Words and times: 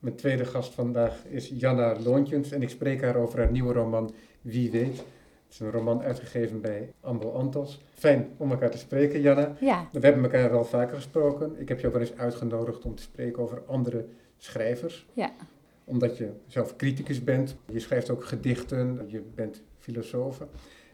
Mijn 0.00 0.14
tweede 0.14 0.44
gast 0.44 0.74
vandaag 0.74 1.24
is 1.28 1.52
Janna 1.54 1.96
Loontjens 1.98 2.50
en 2.50 2.62
ik 2.62 2.68
spreek 2.68 3.02
haar 3.02 3.16
over 3.16 3.38
haar 3.38 3.50
nieuwe 3.50 3.72
roman 3.72 4.14
Wie 4.40 4.70
weet. 4.70 4.96
Het 4.96 5.52
is 5.52 5.60
een 5.60 5.70
roman 5.70 6.02
uitgegeven 6.02 6.60
bij 6.60 6.92
Ambel 7.00 7.34
Antos. 7.34 7.80
Fijn 7.94 8.28
om 8.36 8.50
elkaar 8.50 8.70
te 8.70 8.78
spreken, 8.78 9.20
Janna. 9.20 9.56
Ja. 9.60 9.88
We 9.92 9.98
hebben 10.00 10.22
elkaar 10.22 10.50
wel 10.50 10.64
vaker 10.64 10.94
gesproken. 10.94 11.60
Ik 11.60 11.68
heb 11.68 11.80
je 11.80 11.86
ook 11.86 11.92
wel 11.92 12.02
eens 12.02 12.16
uitgenodigd 12.16 12.84
om 12.84 12.94
te 12.94 13.02
spreken 13.02 13.42
over 13.42 13.62
andere 13.66 14.06
schrijvers. 14.36 15.06
Ja. 15.12 15.30
Omdat 15.84 16.16
je 16.16 16.30
zelf 16.46 16.76
criticus 16.76 17.24
bent. 17.24 17.56
Je 17.66 17.80
schrijft 17.80 18.10
ook 18.10 18.24
gedichten, 18.24 19.04
je 19.06 19.22
bent 19.34 19.62
filosoof. 19.78 20.42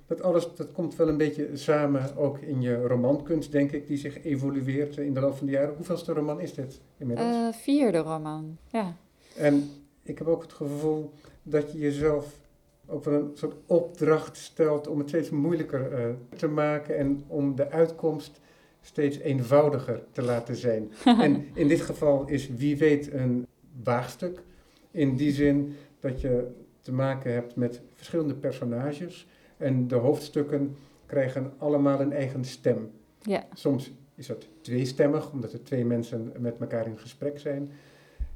Dat 0.06 0.22
alles 0.22 0.54
dat 0.54 0.72
komt 0.72 0.96
wel 0.96 1.08
een 1.08 1.16
beetje 1.16 1.48
samen 1.52 2.16
ook 2.16 2.38
in 2.38 2.60
je 2.60 2.86
romankunst, 2.86 3.52
denk 3.52 3.72
ik, 3.72 3.86
die 3.86 3.96
zich 3.96 4.24
evolueert 4.24 4.96
in 4.96 5.14
de 5.14 5.20
loop 5.20 5.36
van 5.36 5.46
de 5.46 5.52
jaren. 5.52 5.74
Hoeveelste 5.76 6.12
roman 6.12 6.40
is 6.40 6.54
dit 6.54 6.80
inmiddels? 6.96 7.34
Uh, 7.34 7.52
vierde 7.52 7.98
roman, 7.98 8.58
ja. 8.70 8.96
En 9.36 9.70
ik 10.02 10.18
heb 10.18 10.26
ook 10.26 10.42
het 10.42 10.52
gevoel 10.52 11.12
dat 11.42 11.72
je 11.72 11.78
jezelf 11.78 12.38
ook 12.86 13.04
wel 13.04 13.14
een 13.14 13.30
soort 13.34 13.54
opdracht 13.66 14.36
stelt 14.36 14.88
om 14.88 14.98
het 14.98 15.08
steeds 15.08 15.30
moeilijker 15.30 15.92
uh, 15.92 16.14
te 16.36 16.48
maken 16.48 16.96
en 16.96 17.24
om 17.26 17.54
de 17.54 17.70
uitkomst 17.70 18.40
steeds 18.80 19.18
eenvoudiger 19.18 20.02
te 20.10 20.22
laten 20.22 20.56
zijn. 20.56 20.92
en 21.04 21.46
in 21.54 21.68
dit 21.68 21.80
geval 21.80 22.28
is 22.28 22.48
wie 22.56 22.76
weet 22.76 23.12
een 23.12 23.46
waagstuk. 23.84 24.42
In 24.90 25.16
die 25.16 25.32
zin 25.32 25.74
dat 26.00 26.20
je 26.20 26.46
te 26.80 26.92
maken 26.92 27.32
hebt 27.32 27.56
met 27.56 27.80
verschillende 27.94 28.34
personages 28.34 29.26
en 29.56 29.88
de 29.88 29.94
hoofdstukken 29.94 30.76
krijgen 31.06 31.52
allemaal 31.58 32.00
een 32.00 32.12
eigen 32.12 32.44
stem. 32.44 32.90
Ja. 33.22 33.46
Soms 33.52 33.92
is 34.14 34.26
dat 34.26 34.46
tweestemmig, 34.60 35.32
omdat 35.32 35.52
er 35.52 35.62
twee 35.62 35.84
mensen 35.84 36.32
met 36.38 36.58
elkaar 36.58 36.86
in 36.86 36.98
gesprek 36.98 37.38
zijn. 37.38 37.70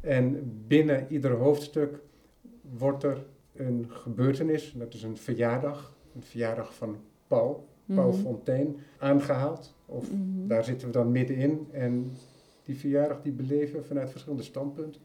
En 0.01 0.53
binnen 0.67 1.07
ieder 1.09 1.31
hoofdstuk 1.33 2.01
wordt 2.79 3.03
er 3.03 3.25
een 3.55 3.87
gebeurtenis, 3.89 4.73
dat 4.77 4.95
is 4.95 5.03
een 5.03 5.17
verjaardag, 5.17 5.95
een 6.15 6.23
verjaardag 6.23 6.75
van 6.75 6.97
Paul, 7.27 7.69
Paul 7.95 8.11
Mhm. 8.13 8.21
Fontaine, 8.21 8.73
aangehaald. 8.99 9.75
Of 9.87 10.13
Mhm. 10.13 10.47
daar 10.47 10.65
zitten 10.65 10.87
we 10.87 10.93
dan 10.93 11.13
middenin. 11.13 11.69
En 11.73 12.13
die 12.65 12.77
verjaardag 12.79 13.23
die 13.23 13.33
beleven 13.33 13.81
we 13.81 13.85
vanuit 13.87 14.11
verschillende 14.11 14.45
standpunten. 14.45 15.01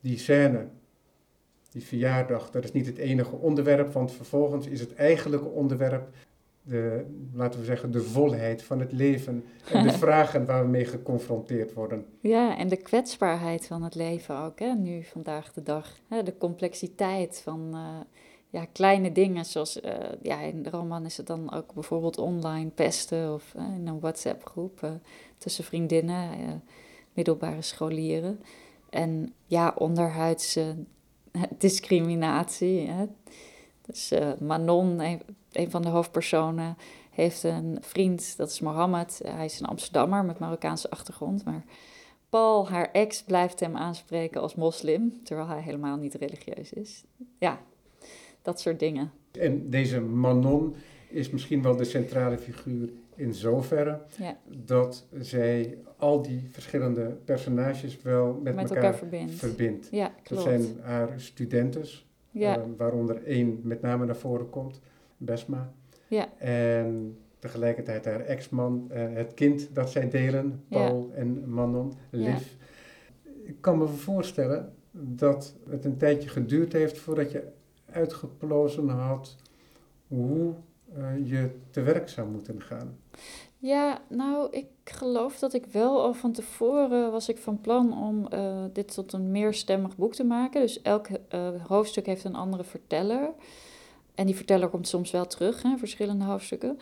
Die 0.00 0.18
scène, 0.18 0.66
die 1.70 1.82
verjaardag, 1.82 2.50
dat 2.50 2.64
is 2.64 2.72
niet 2.72 2.86
het 2.86 2.98
enige 2.98 3.36
onderwerp, 3.36 3.92
want 3.92 4.12
vervolgens 4.12 4.66
is 4.66 4.80
het 4.80 4.94
eigenlijke 4.94 5.48
onderwerp 5.48 6.08
de, 6.68 7.06
laten 7.32 7.60
we 7.60 7.66
zeggen, 7.66 7.90
de 7.90 8.02
volheid 8.02 8.62
van 8.62 8.80
het 8.80 8.92
leven 8.92 9.44
en 9.72 9.82
de 9.82 9.92
vragen 10.06 10.46
waar 10.46 10.62
we 10.62 10.70
mee 10.70 10.84
geconfronteerd 10.84 11.72
worden. 11.72 12.06
Ja, 12.20 12.58
en 12.58 12.68
de 12.68 12.76
kwetsbaarheid 12.76 13.66
van 13.66 13.82
het 13.82 13.94
leven 13.94 14.38
ook, 14.38 14.58
hè, 14.58 14.74
nu 14.74 15.02
vandaag 15.02 15.52
de 15.52 15.62
dag. 15.62 15.98
Hè, 16.08 16.22
de 16.22 16.36
complexiteit 16.38 17.40
van 17.44 17.70
eh, 17.72 18.00
ja, 18.50 18.64
kleine 18.72 19.12
dingen, 19.12 19.44
zoals 19.44 19.80
eh, 19.80 19.94
ja, 20.22 20.40
in 20.40 20.62
de 20.62 20.70
roman 20.70 21.04
is 21.04 21.16
het 21.16 21.26
dan 21.26 21.52
ook 21.52 21.74
bijvoorbeeld 21.74 22.18
online 22.18 22.70
pesten 22.70 23.34
of 23.34 23.54
eh, 23.56 23.64
in 23.78 23.86
een 23.86 24.00
WhatsApp-groep 24.00 24.90
tussen 25.38 25.64
vriendinnen, 25.64 26.62
middelbare 27.12 27.62
scholieren. 27.62 28.40
En 28.90 29.32
ja, 29.46 29.74
onderhuidse 29.78 30.76
discriminatie. 31.58 32.86
Hè. 32.88 33.04
Dus 33.86 34.12
Manon, 34.38 35.00
een, 35.58 35.70
van 35.70 35.82
de 35.82 35.88
hoofdpersonen, 35.88 36.76
heeft 37.10 37.42
een 37.42 37.78
vriend, 37.80 38.36
dat 38.36 38.50
is 38.50 38.60
Mohammed. 38.60 39.20
Hij 39.24 39.44
is 39.44 39.60
een 39.60 39.66
Amsterdammer 39.66 40.24
met 40.24 40.38
Marokkaanse 40.38 40.90
achtergrond, 40.90 41.44
maar 41.44 41.64
Paul, 42.28 42.68
haar 42.68 42.90
ex, 42.92 43.22
blijft 43.22 43.60
hem 43.60 43.76
aanspreken 43.76 44.40
als 44.40 44.54
moslim, 44.54 45.20
terwijl 45.24 45.48
hij 45.48 45.60
helemaal 45.60 45.96
niet 45.96 46.14
religieus 46.14 46.72
is. 46.72 47.04
Ja, 47.38 47.60
dat 48.42 48.60
soort 48.60 48.78
dingen. 48.78 49.10
En 49.32 49.70
deze 49.70 50.00
Manon 50.00 50.74
is 51.08 51.30
misschien 51.30 51.62
wel 51.62 51.76
de 51.76 51.84
centrale 51.84 52.38
figuur 52.38 52.88
in 53.14 53.34
zoverre 53.34 54.00
Ja, 54.18 54.36
dat 54.64 55.06
zij 55.18 55.78
al 55.96 56.22
die 56.22 56.48
verschillende 56.50 57.16
personages 57.24 58.02
wel 58.02 58.40
met, 58.42 58.54
met 58.54 58.64
elkaar, 58.68 58.76
elkaar 58.84 58.98
verbindt. 58.98 59.34
verbindt. 59.34 59.88
Ja, 59.90 60.14
Dat 60.28 60.42
zijn 60.42 60.64
haar 60.82 61.08
studentes, 61.16 62.06
Ja, 62.30 62.56
eh, 62.56 62.62
waaronder 62.76 63.24
één 63.24 63.60
met 63.62 63.80
name 63.82 64.06
naar 64.06 64.16
voren 64.16 64.50
komt, 64.50 64.80
Besma. 65.16 65.72
ja, 66.08 66.28
En 66.38 67.18
tegelijkertijd 67.38 68.04
haar 68.04 68.20
ex-man, 68.20 68.86
eh, 68.90 69.12
het 69.12 69.34
kind 69.34 69.74
dat 69.74 69.90
zij 69.90 70.10
delen, 70.10 70.64
Paul 70.68 71.10
en 71.14 71.50
Manon, 71.50 71.92
Liv. 72.10 72.52
Ik 73.42 73.56
kan 73.60 73.78
me 73.78 73.86
voorstellen 73.86 74.74
dat 74.90 75.54
het 75.68 75.84
een 75.84 75.96
tijdje 75.96 76.28
geduurd 76.28 76.72
heeft 76.72 76.98
voordat 76.98 77.30
je 77.30 77.48
uitgeplozen 77.90 78.88
had 78.88 79.36
hoe 80.06 80.54
eh, 80.94 81.30
je 81.30 81.50
te 81.70 81.82
werk 81.82 82.08
zou 82.08 82.28
moeten 82.28 82.62
gaan. 82.62 82.98
Ja, 83.58 84.00
nou, 84.08 84.48
ik 84.50 84.66
geloof 84.84 85.38
dat 85.38 85.54
ik 85.54 85.66
wel 85.66 86.02
al 86.02 86.14
van 86.14 86.32
tevoren 86.32 87.10
was 87.10 87.28
ik 87.28 87.38
van 87.38 87.60
plan 87.60 87.98
om 87.98 88.26
eh, 88.26 88.64
dit 88.72 88.94
tot 88.94 89.12
een 89.12 89.30
meerstemmig 89.30 89.96
boek 89.96 90.14
te 90.14 90.24
maken. 90.24 90.60
Dus 90.60 90.82
elk 90.82 91.08
hoofdstuk 91.66 92.06
heeft 92.06 92.24
een 92.24 92.34
andere 92.34 92.64
verteller. 92.64 93.34
En 94.16 94.26
die 94.26 94.36
verteller 94.36 94.68
komt 94.68 94.88
soms 94.88 95.10
wel 95.10 95.26
terug, 95.26 95.62
hè, 95.62 95.76
verschillende 95.76 96.24
hoofdstukken. 96.24 96.78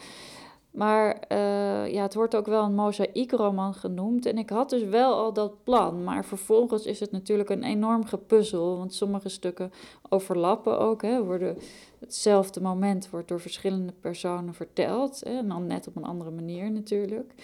Maar 0.74 1.18
eh, 1.28 1.92
ja, 1.92 2.02
het 2.02 2.14
wordt 2.14 2.36
ook 2.36 2.46
wel 2.46 2.64
een 2.64 2.74
mozaïekroman 2.74 3.74
genoemd. 3.74 4.26
En 4.26 4.38
ik 4.38 4.50
had 4.50 4.70
dus 4.70 4.82
wel 4.84 5.14
al 5.14 5.32
dat 5.32 5.64
plan. 5.64 6.04
Maar 6.04 6.24
vervolgens 6.24 6.84
is 6.84 7.00
het 7.00 7.10
natuurlijk 7.12 7.50
een 7.50 7.62
enorm 7.62 8.04
gepuzzel. 8.04 8.78
Want 8.78 8.94
sommige 8.94 9.28
stukken 9.28 9.72
overlappen 10.08 10.78
ook. 10.78 11.02
Hè, 11.02 11.24
worden, 11.24 11.58
hetzelfde 12.00 12.60
moment 12.60 13.10
wordt 13.10 13.28
door 13.28 13.40
verschillende 13.40 13.92
personen 14.00 14.54
verteld. 14.54 15.20
Hè, 15.24 15.36
en 15.36 15.48
dan 15.48 15.66
net 15.66 15.88
op 15.88 15.96
een 15.96 16.04
andere 16.04 16.30
manier 16.30 16.70
natuurlijk. 16.70 17.34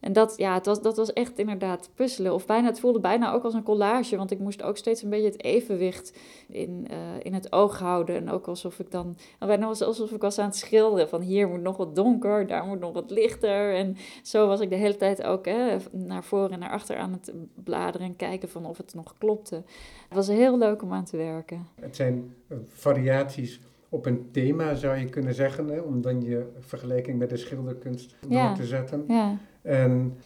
En 0.00 0.12
dat, 0.12 0.34
ja, 0.36 0.54
het 0.54 0.66
was, 0.66 0.82
dat 0.82 0.96
was 0.96 1.12
echt 1.12 1.38
inderdaad 1.38 1.90
puzzelen. 1.94 2.34
Of 2.34 2.46
bijna, 2.46 2.66
het 2.66 2.80
voelde 2.80 3.00
bijna 3.00 3.32
ook 3.32 3.44
als 3.44 3.54
een 3.54 3.62
collage. 3.62 4.16
Want 4.16 4.30
ik 4.30 4.38
moest 4.38 4.62
ook 4.62 4.76
steeds 4.76 5.02
een 5.02 5.10
beetje 5.10 5.26
het 5.30 5.42
evenwicht 5.44 6.18
in, 6.48 6.86
eh, 6.90 6.96
in 7.22 7.34
het 7.34 7.52
oog 7.52 7.78
houden. 7.78 8.16
En 8.16 8.30
ook 8.30 8.46
alsof 8.46 8.78
ik 8.78 8.90
dan, 8.90 9.16
bijna 9.38 9.66
was 9.66 9.82
alsof 9.82 10.10
ik 10.10 10.20
was 10.20 10.38
aan 10.38 10.46
het 10.46 10.56
schilderen. 10.56 11.08
Van 11.08 11.20
hier 11.20 11.48
moet 11.48 11.60
nog 11.60 11.76
wat 11.76 11.96
donker, 11.96 12.46
daar 12.46 12.64
moet 12.64 12.80
nog 12.80 12.92
wat 12.92 13.10
lichter. 13.10 13.74
En 13.74 13.96
zo 14.22 14.46
was 14.46 14.60
ik 14.60 14.70
de 14.70 14.76
hele 14.76 14.96
tijd 14.96 15.22
ook 15.22 15.44
hè, 15.44 15.76
naar 15.90 16.24
voren 16.24 16.50
en 16.50 16.58
naar 16.58 16.70
achter 16.70 16.96
aan 16.96 17.12
het 17.12 17.32
bladeren. 17.64 18.06
En 18.06 18.16
kijken 18.16 18.48
van 18.48 18.66
of 18.66 18.76
het 18.76 18.94
nog 18.94 19.14
klopte. 19.18 19.54
Het 20.08 20.14
was 20.16 20.28
heel 20.28 20.58
leuk 20.58 20.82
om 20.82 20.92
aan 20.92 21.04
te 21.04 21.16
werken. 21.16 21.66
Het 21.80 21.96
zijn 21.96 22.34
eh, 22.48 22.56
variaties 22.68 23.60
op 23.88 24.06
een 24.06 24.28
thema, 24.32 24.74
zou 24.74 24.96
je 24.96 25.04
kunnen 25.04 25.34
zeggen, 25.34 25.68
hè, 25.68 25.80
om 25.80 26.00
dan 26.00 26.22
je 26.22 26.46
vergelijking 26.58 27.18
met 27.18 27.30
de 27.30 27.36
schilderkunst 27.36 28.16
Ja. 28.28 28.46
door 28.46 28.56
te 28.56 28.64
zetten. 28.66 29.04
Ja, 29.08 29.36
En 29.68 30.16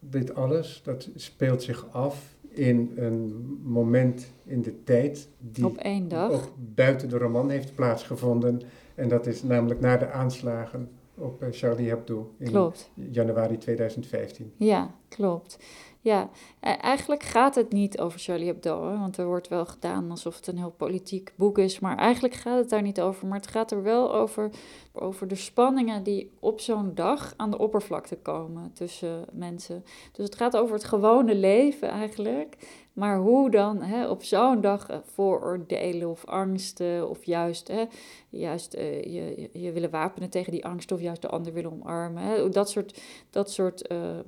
dit 0.00 0.34
alles, 0.34 0.80
dat 0.84 1.08
speelt 1.14 1.62
zich 1.62 1.86
af 1.92 2.34
in 2.48 2.92
een 2.96 3.58
moment 3.62 4.32
in 4.44 4.62
de 4.62 4.82
tijd 4.84 5.28
die 5.38 5.64
op 5.64 5.76
één 5.76 6.08
dag. 6.08 6.30
ook 6.30 6.48
buiten 6.74 7.08
de 7.08 7.18
roman 7.18 7.50
heeft 7.50 7.74
plaatsgevonden. 7.74 8.62
En 8.94 9.08
dat 9.08 9.26
is 9.26 9.42
namelijk 9.42 9.80
na 9.80 9.96
de 9.96 10.10
aanslagen 10.10 10.88
op 11.14 11.42
eh, 11.42 11.48
Charlie 11.50 11.88
Hebdo 11.88 12.34
in 12.38 12.46
Klopt. 12.46 12.90
januari 12.94 13.58
2015. 13.58 14.52
Ja, 14.56 14.94
klopt. 15.08 15.58
Ja, 16.04 16.30
e- 16.60 16.70
eigenlijk 16.70 17.22
gaat 17.22 17.54
het 17.54 17.72
niet 17.72 17.98
over 18.00 18.18
Charlie 18.18 18.46
Hebdo, 18.46 18.88
hè, 18.90 18.98
want 18.98 19.16
er 19.16 19.26
wordt 19.26 19.48
wel 19.48 19.66
gedaan 19.66 20.10
alsof 20.10 20.36
het 20.36 20.46
een 20.46 20.58
heel 20.58 20.70
politiek 20.70 21.32
boek 21.36 21.58
is, 21.58 21.78
maar 21.80 21.96
eigenlijk 21.96 22.34
gaat 22.34 22.58
het 22.58 22.70
daar 22.70 22.82
niet 22.82 23.00
over. 23.00 23.26
Maar 23.26 23.38
het 23.38 23.46
gaat 23.46 23.70
er 23.70 23.82
wel 23.82 24.14
over, 24.14 24.50
over 24.92 25.28
de 25.28 25.34
spanningen 25.34 26.02
die 26.02 26.30
op 26.40 26.60
zo'n 26.60 26.94
dag 26.94 27.34
aan 27.36 27.50
de 27.50 27.58
oppervlakte 27.58 28.16
komen 28.16 28.72
tussen 28.72 29.24
mensen. 29.32 29.84
Dus 30.12 30.24
het 30.24 30.34
gaat 30.34 30.56
over 30.56 30.74
het 30.74 30.84
gewone 30.84 31.34
leven 31.34 31.88
eigenlijk, 31.88 32.56
maar 32.92 33.18
hoe 33.18 33.50
dan 33.50 33.82
hè, 33.82 34.08
op 34.08 34.22
zo'n 34.22 34.60
dag 34.60 34.88
eh, 34.88 34.98
vooroordelen 35.02 36.08
of 36.10 36.24
angsten 36.26 37.08
of 37.10 37.24
juist, 37.24 37.68
hè, 37.68 37.84
juist 38.28 38.74
eh, 38.74 39.02
je, 39.02 39.48
je- 39.52 39.72
willen 39.72 39.90
wapenen 39.90 40.30
tegen 40.30 40.52
die 40.52 40.64
angst 40.64 40.92
of 40.92 41.00
juist 41.00 41.22
de 41.22 41.28
ander 41.28 41.52
willen 41.52 41.72
omarmen. 41.72 42.22
Hè, 42.22 42.48
dat 42.48 42.70
soort, 42.70 43.00
dat 43.30 43.50
soort 43.50 43.86
eh, 43.86 44.18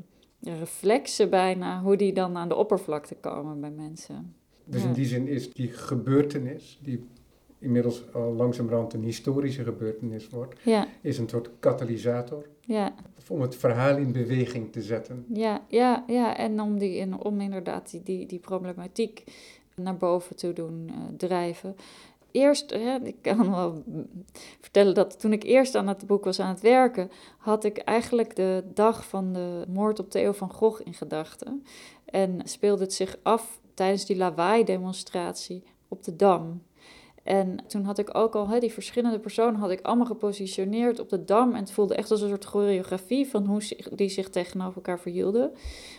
reflexen 0.40 1.30
bijna, 1.30 1.82
hoe 1.82 1.96
die 1.96 2.12
dan 2.12 2.36
aan 2.36 2.48
de 2.48 2.54
oppervlakte 2.54 3.14
komen 3.14 3.60
bij 3.60 3.70
mensen. 3.70 4.34
Dus 4.64 4.82
Ja. 4.82 4.88
in 4.88 4.94
die 4.94 5.04
zin 5.06 5.28
is 5.28 5.52
die 5.52 5.68
gebeurtenis, 5.72 6.78
die 6.82 7.06
inmiddels 7.58 8.12
al 8.12 8.32
langzamerhand 8.32 8.92
een 8.92 9.02
historische 9.02 9.64
gebeurtenis 9.64 10.28
wordt, 10.28 10.60
Ja, 10.62 10.86
is 11.00 11.18
een 11.18 11.28
soort 11.28 11.50
katalysator 11.60 12.46
ja, 12.60 12.94
om 13.28 13.40
het 13.40 13.56
verhaal 13.56 13.96
in 13.96 14.12
beweging 14.12 14.72
te 14.72 14.82
zetten. 14.82 15.24
ja, 15.32 15.62
ja, 15.68 16.04
ja. 16.06 16.36
En 16.36 16.60
om, 16.60 16.78
die, 16.78 17.00
en 17.00 17.18
om 17.24 17.40
inderdaad 17.40 17.90
die, 17.90 18.02
die, 18.02 18.26
die 18.26 18.38
problematiek 18.38 19.24
naar 19.74 19.96
boven 19.96 20.36
te 20.36 20.52
doen 20.52 20.88
eh, 20.88 20.94
drijven. 21.16 21.76
Eerst, 22.36 22.72
ik 23.02 23.16
kan 23.22 23.50
wel 23.50 23.82
vertellen 24.60 24.94
dat 24.94 25.20
toen 25.20 25.32
ik 25.32 25.42
eerst 25.42 25.74
aan 25.74 25.88
het 25.88 26.06
boek 26.06 26.24
was 26.24 26.40
aan 26.40 26.48
het 26.48 26.60
werken, 26.60 27.10
had 27.38 27.64
ik 27.64 27.78
eigenlijk 27.78 28.36
de 28.36 28.64
dag 28.74 29.08
van 29.08 29.32
de 29.32 29.64
moord 29.68 29.98
op 29.98 30.10
Theo 30.10 30.32
van 30.32 30.52
Gogh 30.52 30.80
in 30.84 30.94
gedachten. 30.94 31.64
En 32.04 32.40
speelde 32.44 32.82
het 32.82 32.92
zich 32.92 33.16
af 33.22 33.60
tijdens 33.74 34.06
die 34.06 34.16
lawaai-demonstratie 34.16 35.62
op 35.88 36.04
de 36.04 36.16
Dam. 36.16 36.62
En 37.26 37.58
toen 37.66 37.84
had 37.84 37.98
ik 37.98 38.16
ook 38.16 38.34
al, 38.34 38.48
hè, 38.48 38.58
die 38.58 38.72
verschillende 38.72 39.18
personen 39.18 39.60
had 39.60 39.70
ik 39.70 39.80
allemaal 39.80 40.06
gepositioneerd 40.06 41.00
op 41.00 41.08
de 41.08 41.24
dam. 41.24 41.52
En 41.52 41.60
het 41.60 41.70
voelde 41.70 41.94
echt 41.94 42.10
als 42.10 42.20
een 42.20 42.28
soort 42.28 42.44
choreografie 42.44 43.26
van 43.26 43.46
hoe 43.46 43.62
die 43.94 44.08
zich 44.08 44.28
tegenover 44.28 44.76
elkaar 44.76 45.00
verhielden. 45.00 45.52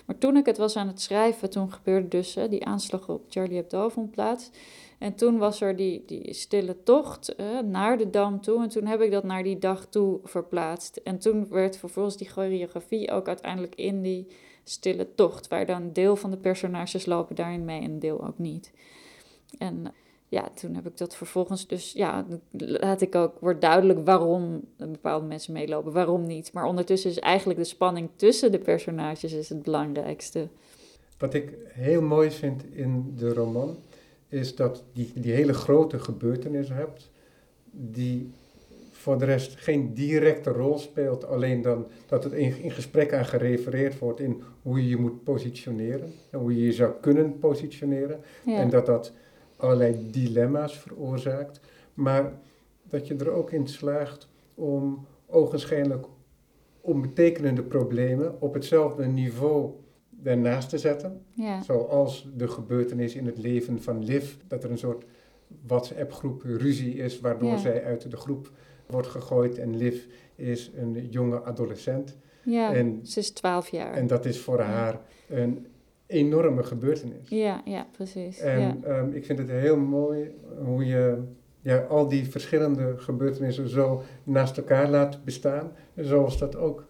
Maar 0.05 0.17
toen 0.17 0.37
ik 0.37 0.45
het 0.45 0.57
was 0.57 0.75
aan 0.75 0.87
het 0.87 1.01
schrijven, 1.01 1.49
toen 1.49 1.71
gebeurde 1.71 2.07
dus 2.07 2.37
die 2.49 2.65
aanslag 2.65 3.09
op 3.09 3.21
Charlie 3.29 3.55
Hebdo 3.55 3.89
vond 3.89 4.11
plaats. 4.11 4.49
En 4.97 5.15
toen 5.15 5.37
was 5.37 5.61
er 5.61 5.75
die, 5.75 6.03
die 6.05 6.33
stille 6.33 6.83
tocht 6.83 7.35
naar 7.65 7.97
de 7.97 8.09
dam 8.09 8.41
toe. 8.41 8.61
En 8.63 8.69
toen 8.69 8.85
heb 8.85 9.01
ik 9.01 9.11
dat 9.11 9.23
naar 9.23 9.43
die 9.43 9.59
dag 9.59 9.85
toe 9.85 10.19
verplaatst. 10.23 10.95
En 10.95 11.19
toen 11.19 11.47
werd 11.49 11.77
vervolgens 11.77 12.17
die 12.17 12.29
choreografie 12.29 13.11
ook 13.11 13.27
uiteindelijk 13.27 13.75
in 13.75 14.01
die 14.01 14.27
stille 14.63 15.07
tocht. 15.15 15.47
Waar 15.47 15.65
dan 15.65 15.81
een 15.81 15.93
deel 15.93 16.15
van 16.15 16.31
de 16.31 16.37
personages 16.37 17.05
lopen 17.05 17.35
daarin 17.35 17.65
mee 17.65 17.81
en 17.81 17.99
deel 17.99 18.27
ook 18.27 18.37
niet. 18.37 18.71
En 19.57 19.93
ja, 20.29 20.49
toen 20.53 20.75
heb 20.75 20.87
ik 20.87 20.97
dat 20.97 21.15
vervolgens 21.15 21.67
dus, 21.67 21.91
ja, 21.91 22.25
laat 22.57 23.01
ik 23.01 23.15
ook, 23.15 23.39
wordt 23.39 23.61
duidelijk 23.61 24.05
waarom 24.05 24.61
bepaalde 24.77 25.25
mensen 25.25 25.53
meelopen, 25.53 25.91
waarom 25.91 26.25
niet. 26.25 26.53
Maar 26.53 26.65
ondertussen 26.65 27.09
is 27.09 27.19
eigenlijk 27.19 27.59
de 27.59 27.65
spanning 27.65 28.09
tussen 28.15 28.51
de 28.51 28.59
personages 28.59 29.33
is 29.33 29.49
het 29.49 29.63
belangrijkste. 29.63 30.47
Wat 31.17 31.33
ik 31.33 31.53
heel 31.67 32.01
mooi 32.01 32.31
vind 32.31 32.63
in 32.71 33.13
de 33.17 33.33
roman, 33.33 33.77
is 34.27 34.55
dat 34.55 34.83
die, 34.93 35.11
die 35.15 35.33
hele 35.33 35.53
grote 35.53 35.99
gebeurtenis 35.99 36.69
hebt, 36.69 37.09
die 37.71 38.31
voor 38.91 39.17
de 39.17 39.25
rest 39.25 39.55
geen 39.55 39.93
directe 39.93 40.49
rol 40.49 40.77
speelt, 40.77 41.25
alleen 41.25 41.61
dan 41.61 41.87
dat 42.07 42.23
het 42.23 42.33
in, 42.33 42.61
in 42.61 42.71
gesprek 42.71 43.13
aan 43.13 43.25
gerefereerd 43.25 43.99
wordt 43.99 44.19
in 44.19 44.41
hoe 44.61 44.81
je 44.83 44.89
je 44.89 44.97
moet 44.97 45.23
positioneren 45.23 46.13
en 46.29 46.39
hoe 46.39 46.55
je 46.55 46.65
je 46.65 46.73
zou 46.73 46.91
kunnen 47.01 47.39
positioneren. 47.39 48.19
En 48.45 48.69
dat 48.69 48.85
dat 48.85 49.11
allerlei 49.57 50.07
dilemma's 50.11 50.77
veroorzaakt, 50.77 51.59
maar 51.93 52.33
dat 52.83 53.07
je 53.07 53.15
er 53.15 53.31
ook 53.31 53.51
in 53.51 53.67
slaagt 53.67 54.27
om 54.55 55.05
ogenschijnlijk 55.25 56.05
onbetekenende 56.81 57.63
problemen 57.63 58.41
op 58.41 58.53
hetzelfde 58.53 59.05
niveau 59.05 59.71
daarnaast 60.09 60.69
te 60.69 60.77
zetten. 60.77 61.25
Ja. 61.33 61.63
Zoals 61.63 62.29
de 62.35 62.47
gebeurtenis 62.47 63.15
in 63.15 63.25
het 63.25 63.37
leven 63.37 63.81
van 63.81 64.03
Liv, 64.03 64.33
dat 64.47 64.63
er 64.63 64.71
een 64.71 64.77
soort 64.77 65.05
WhatsApp-groep 65.67 66.41
ruzie 66.41 66.95
is, 66.95 67.19
waardoor 67.19 67.57
zij 67.57 67.83
uit 67.83 68.11
de 68.11 68.17
groep 68.17 68.51
wordt 68.87 69.07
gegooid. 69.07 69.57
En 69.57 69.77
Liv 69.77 70.05
is 70.35 70.71
een 70.75 71.07
jonge 71.09 71.43
adolescent. 71.43 72.17
Ja, 72.43 72.73
en, 72.73 72.99
ze 73.03 73.19
is 73.19 73.31
twaalf 73.31 73.69
jaar. 73.69 73.93
En 73.93 74.07
dat 74.07 74.25
is 74.25 74.39
voor 74.39 74.59
haar 74.59 75.01
een 75.29 75.67
enorme 76.07 76.63
gebeurtenis. 76.63 77.29
Ja, 77.29 77.61
ja, 77.65 77.87
precies. 77.91 78.39
En 78.39 78.59
ja. 78.59 78.77
Ehm, 78.83 79.11
ik 79.11 79.25
vind 79.25 79.39
het 79.39 79.49
heel 79.49 79.77
mooi 79.77 80.31
hoe 80.63 80.85
je 80.85 81.23
ja, 81.61 81.77
al 81.77 82.07
die 82.07 82.29
verschillende 82.29 82.93
gebeurtenissen 82.97 83.69
zo 83.69 84.01
naast 84.23 84.57
elkaar 84.57 84.89
laat 84.89 85.23
bestaan. 85.23 85.71
Zoals 85.95 86.37
dat 86.37 86.55
ook 86.55 86.87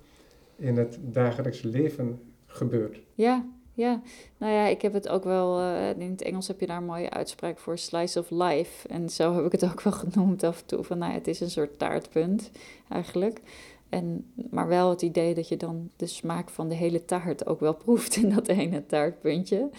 in 0.55 0.77
het 0.77 0.99
dagelijkse 1.01 1.67
leven 1.67 2.19
gebeurt. 2.45 3.01
Ja, 3.13 3.45
ja. 3.73 4.01
Nou 4.37 4.53
ja, 4.53 4.65
ik 4.65 4.81
heb 4.81 4.93
het 4.93 5.09
ook 5.09 5.23
wel, 5.23 5.59
uh, 5.59 5.89
in 5.89 6.11
het 6.11 6.21
Engels 6.21 6.47
heb 6.47 6.59
je 6.59 6.67
daar 6.67 6.77
een 6.77 6.85
mooie 6.85 7.09
uitspraak 7.09 7.57
voor, 7.57 7.77
slice 7.77 8.19
of 8.19 8.29
life. 8.29 8.87
En 8.87 9.09
zo 9.09 9.35
heb 9.35 9.45
ik 9.45 9.51
het 9.51 9.63
ook 9.63 9.81
wel 9.81 9.93
genoemd 10.09 10.43
af 10.43 10.59
en 10.59 10.65
toe, 10.65 10.83
van 10.83 10.97
nou, 10.97 11.13
het 11.13 11.27
is 11.27 11.39
een 11.39 11.49
soort 11.49 11.79
taartpunt 11.79 12.51
eigenlijk. 12.89 13.41
En, 13.89 14.31
maar 14.49 14.67
wel 14.67 14.89
het 14.89 15.01
idee 15.01 15.33
dat 15.33 15.47
je 15.47 15.57
dan 15.57 15.89
de 15.95 16.05
smaak 16.05 16.49
van 16.49 16.69
de 16.69 16.75
hele 16.75 17.05
taart 17.05 17.47
ook 17.47 17.59
wel 17.59 17.75
proeft 17.75 18.15
in 18.15 18.29
dat 18.29 18.47
ene 18.47 18.85
taartpuntje. 18.85 19.69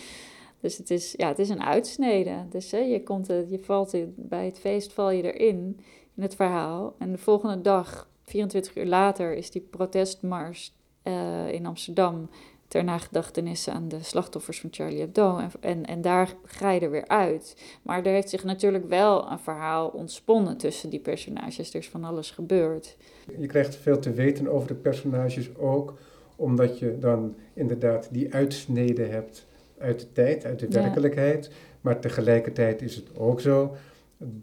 Dus 0.61 0.77
het 0.77 0.91
is, 0.91 1.15
ja, 1.17 1.29
het 1.29 1.39
is 1.39 1.49
een 1.49 1.63
uitsnede. 1.63 2.47
Dus 2.51 2.71
hè, 2.71 2.79
je, 2.79 3.03
komt, 3.03 3.27
je 3.27 3.59
valt 3.63 3.97
bij 4.17 4.45
het 4.45 4.59
feest 4.59 4.93
val 4.93 5.11
je 5.11 5.33
erin, 5.33 5.81
in 6.15 6.23
het 6.23 6.35
verhaal. 6.35 6.95
En 6.99 7.13
de 7.13 7.19
volgende 7.19 7.61
dag, 7.61 8.09
24 8.23 8.77
uur 8.77 8.87
later, 8.87 9.35
is 9.35 9.51
die 9.51 9.63
protestmars 9.71 10.75
uh, 11.05 11.53
in 11.53 11.67
Amsterdam 11.67 12.29
ter 12.69 12.85
nagedachtenis 12.85 13.69
aan 13.69 13.89
de 13.89 14.03
slachtoffers 14.03 14.61
van 14.61 14.71
Charlie 14.73 15.01
Hebdo. 15.01 15.39
En, 15.39 15.51
en, 15.61 15.85
en, 15.85 16.01
daar 16.01 16.35
ga 16.45 16.71
je 16.71 16.81
er 16.81 16.91
weer 16.91 17.09
uit. 17.09 17.57
Maar 17.83 17.99
er 18.05 18.13
heeft 18.13 18.29
zich 18.29 18.45
natuurlijk 18.45 18.89
wel 18.89 19.31
een 19.31 19.39
verhaal 19.39 19.89
ontsponnen 19.89 20.57
tussen 20.57 20.91
die 20.91 21.01
personages. 21.01 21.71
Er 21.71 21.81
is 21.81 21.89
van 21.89 22.05
alles 22.05 22.31
gebeurd. 22.31 22.97
Je 23.39 23.47
krijgt 23.47 23.77
veel 23.77 23.99
te 23.99 24.13
weten 24.13 24.49
over 24.49 24.69
de 24.69 24.75
personages 24.75 25.57
ook, 25.57 25.99
omdat 26.37 26.79
je 26.79 26.99
dan 26.99 27.37
inderdaad 27.55 28.09
die 28.11 28.35
uitsneden 28.35 29.11
hebt 29.11 29.47
uit 29.79 30.01
de 30.01 30.13
tijd, 30.13 30.45
uit 30.45 30.59
de 30.59 30.69
werkelijkheid. 30.69 31.51
Maar 31.81 32.01
tegelijkertijd 32.01 32.83
is 32.83 32.97
het 32.97 33.19
ook 33.19 33.41
zo 33.41 33.77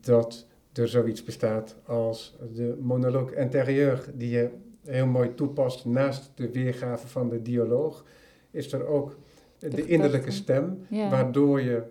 dat 0.02 0.46
er 0.74 0.88
zoiets 0.88 1.24
bestaat 1.24 1.76
als 1.86 2.36
de 2.54 2.78
monologue 2.82 3.36
intérieur, 3.36 4.06
die 4.14 4.30
je 4.30 4.50
heel 4.86 5.08
mooi 5.08 5.34
toepast 5.34 5.86
naast 5.86 6.32
de 6.36 6.52
weergave 6.52 7.08
van 7.08 7.30
de 7.30 7.42
dialoog, 7.42 8.06
is 8.52 8.74
er 8.74 8.88
ook 8.88 9.18
de, 9.58 9.86
innerlijke 9.86 10.32
stem, 10.32 10.86
waardoor 10.90 11.62
je 11.62 11.84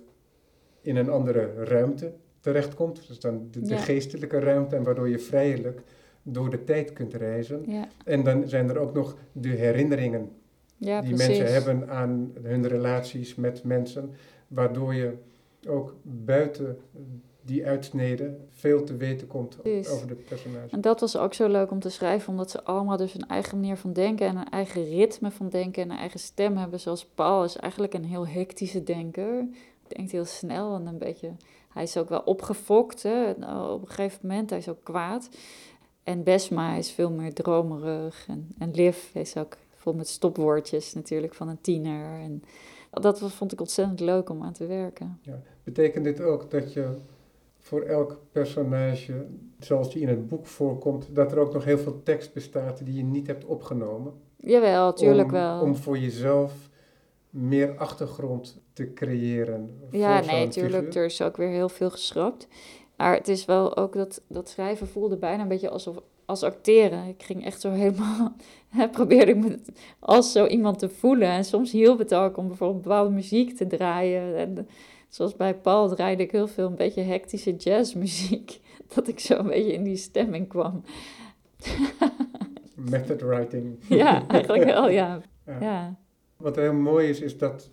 in 0.81 0.96
een 0.96 1.11
andere 1.11 1.64
ruimte 1.64 2.12
terechtkomt. 2.41 3.06
Dus 3.08 3.20
dan 3.20 3.49
de, 3.50 3.76
geestelijke 3.76 4.38
ruimte 4.38 4.76
en 4.76 4.82
waardoor 4.82 5.08
je 5.08 5.19
vrijelijk 5.19 5.81
door 6.23 6.50
de 6.50 6.64
tijd 6.64 6.93
kunt 6.93 7.14
reizen. 7.14 7.62
Ja. 7.67 7.88
En 8.05 8.25
dan 8.25 8.49
zijn 8.49 8.69
er 8.69 8.79
ook 8.79 8.94
nog 8.94 9.17
de 9.32 9.49
herinneringen 9.49 10.31
die 10.79 11.17
mensen 11.17 11.52
hebben 11.52 11.88
aan 11.88 12.32
hun 12.43 12.69
relaties 12.69 13.35
met 13.35 13.64
mensen, 13.64 14.11
waardoor 14.49 14.94
je 14.94 15.12
ook 15.69 15.97
buiten 16.02 16.79
die 17.44 17.67
uitsneden 17.67 18.49
veel 18.50 18.85
te 18.85 18.96
weten 18.96 19.26
komt 19.26 19.58
over 19.91 20.08
de 20.08 20.14
personages. 20.14 20.70
En 20.70 20.81
dat 20.81 21.00
was 21.00 21.17
ook 21.17 21.35
zo 21.35 21.49
leuk 21.49 21.70
om 21.70 21.81
te 21.81 21.88
schrijven, 21.88 22.29
omdat 22.29 22.50
ze 22.50 22.64
allemaal 22.64 22.96
dus 22.96 23.14
een 23.14 23.29
eigen 23.29 23.61
manier 23.61 23.76
van 23.76 23.93
denken 23.93 24.26
en 24.26 24.37
een 24.37 24.50
eigen 24.50 24.85
ritme 24.85 25.31
van 25.31 25.49
denken 25.49 25.82
en 25.82 25.91
een 25.91 25.96
eigen 25.96 26.20
stem 26.20 26.56
hebben. 26.56 26.81
Zoals 26.81 27.05
Paul 27.05 27.44
is 27.44 27.56
eigenlijk 27.56 27.94
een 27.94 28.05
heel 28.05 28.26
hectische 28.26 28.82
denker. 28.82 29.46
Denkt 29.88 30.12
heel 30.12 30.25
snel 30.25 30.75
en 30.75 30.87
een 30.87 30.99
beetje. 30.99 31.31
Hij 31.69 31.82
is 31.82 31.96
ook 31.96 32.08
wel 32.08 32.20
opgefokt 32.20 33.02
hè, 33.02 33.31
op 33.70 33.82
een 33.82 33.88
gegeven 33.88 34.19
moment. 34.23 34.50
Hij 34.50 34.58
is 34.58 34.69
ook 34.69 34.85
kwaad. 34.85 35.29
En 36.02 36.23
Besma 36.23 36.75
is 36.75 36.90
veel 36.90 37.11
meer 37.11 37.35
dromerig. 37.35 38.25
En, 38.29 38.55
en 38.58 38.70
Liv 38.70 39.14
is 39.14 39.37
ook 39.37 39.56
vol 39.75 39.93
met 39.93 40.08
stopwoordjes 40.08 40.94
natuurlijk 40.94 41.35
van 41.35 41.49
een 41.49 41.61
tiener. 41.61 42.20
En 42.20 42.43
dat 42.90 43.20
vond 43.20 43.52
ik 43.52 43.61
ontzettend 43.61 44.00
leuk 44.00 44.31
om 44.31 44.43
aan 44.43 44.52
te 44.52 44.66
werken. 44.66 45.18
Ja. 45.23 45.40
Betekent 45.64 46.04
dit 46.04 46.21
ook 46.21 46.50
dat 46.50 46.73
je 46.73 46.95
voor 47.64 47.83
elk 47.83 48.21
personage, 48.33 49.26
zoals 49.59 49.92
die 49.92 50.02
in 50.02 50.09
het 50.09 50.28
boek 50.28 50.47
voorkomt, 50.47 51.14
dat 51.14 51.33
er 51.33 51.38
ook 51.38 51.52
nog 51.52 51.64
heel 51.64 51.78
veel 51.78 52.02
tekst 52.02 52.33
bestaat 52.33 52.85
die 52.85 52.94
je 52.94 53.02
niet 53.02 53.26
hebt 53.26 53.44
opgenomen. 53.44 54.12
Jawel, 54.37 54.92
tuurlijk 54.92 55.30
wel. 55.30 55.61
Om 55.61 55.76
voor 55.76 55.99
jezelf 55.99 56.52
meer 57.30 57.76
achtergrond 57.76 58.62
te 58.73 58.92
creëren. 58.92 59.80
Ja, 59.90 60.21
nee, 60.21 60.49
tuurlijk. 60.49 60.94
Er 60.94 61.04
is 61.04 61.23
ook 61.23 61.37
weer 61.37 61.49
heel 61.49 61.68
veel 61.68 61.90
geschrapt. 61.90 62.49
Maar 62.97 63.14
het 63.14 63.28
is 63.28 63.44
wel 63.44 63.76
ook 63.76 63.92
dat, 63.92 64.23
dat 64.28 64.49
schrijven 64.49 64.88
voelde 64.88 65.16
bijna 65.16 65.42
een 65.42 65.49
beetje 65.49 65.71
alsof 65.71 65.97
als 66.25 66.42
acteren. 66.42 67.09
Ik 67.09 67.23
ging 67.23 67.44
echt 67.44 67.61
zo 67.61 67.71
helemaal. 67.71 68.37
probeerde 68.92 69.33
ik 69.33 69.37
me 69.37 69.59
als 69.99 70.33
zo 70.33 70.47
iemand 70.47 70.78
te 70.78 70.88
voelen. 70.88 71.28
En 71.28 71.44
soms 71.44 71.73
hielp 71.73 71.99
het 71.99 72.14
ook 72.14 72.37
om 72.37 72.49
bijvoorbeeld 72.49 72.83
bepaalde 72.83 73.11
muziek 73.11 73.56
te 73.56 73.66
draaien. 73.66 74.37
En 74.37 74.68
zoals 75.14 75.37
bij 75.37 75.54
Paul 75.54 75.88
draaide 75.88 76.23
ik 76.23 76.30
heel 76.30 76.47
veel 76.47 76.66
een 76.66 76.75
beetje 76.75 77.02
hectische 77.02 77.56
jazzmuziek. 77.56 78.61
Dat 78.94 79.09
ik 79.09 79.21
zo 79.21 79.38
een 79.38 79.47
beetje 79.47 79.73
in 79.73 79.83
die 79.83 79.97
stemming 79.97 80.49
kwam. 80.49 80.83
Method 82.90 83.21
writing. 83.21 83.76
ja, 83.88 84.28
eigenlijk 84.28 84.64
wel, 84.64 84.88
ja. 84.88 85.21
ja. 85.61 85.97
Wat 86.37 86.56
heel 86.56 86.73
mooi 86.73 87.09
is, 87.09 87.21
is 87.21 87.38
dat 87.38 87.71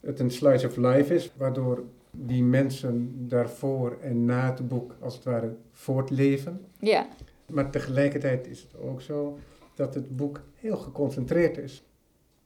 het 0.00 0.20
een 0.20 0.30
slice 0.30 0.66
of 0.66 0.76
life 0.76 1.14
is, 1.14 1.32
waardoor 1.36 1.84
die 2.10 2.42
mensen 2.42 3.28
daarvoor 3.28 3.98
en 4.00 4.24
na 4.24 4.50
het 4.50 4.68
boek 4.68 4.96
als 5.00 5.14
het 5.14 5.24
ware 5.24 5.56
voortleven. 5.70 6.60
Ja. 6.78 7.06
Maar 7.52 7.70
tegelijkertijd 7.70 8.46
is 8.46 8.60
het 8.60 8.80
ook 8.80 9.00
zo 9.00 9.38
dat 9.74 9.94
het 9.94 10.16
boek 10.16 10.40
heel 10.54 10.76
geconcentreerd 10.76 11.58
is. 11.58 11.84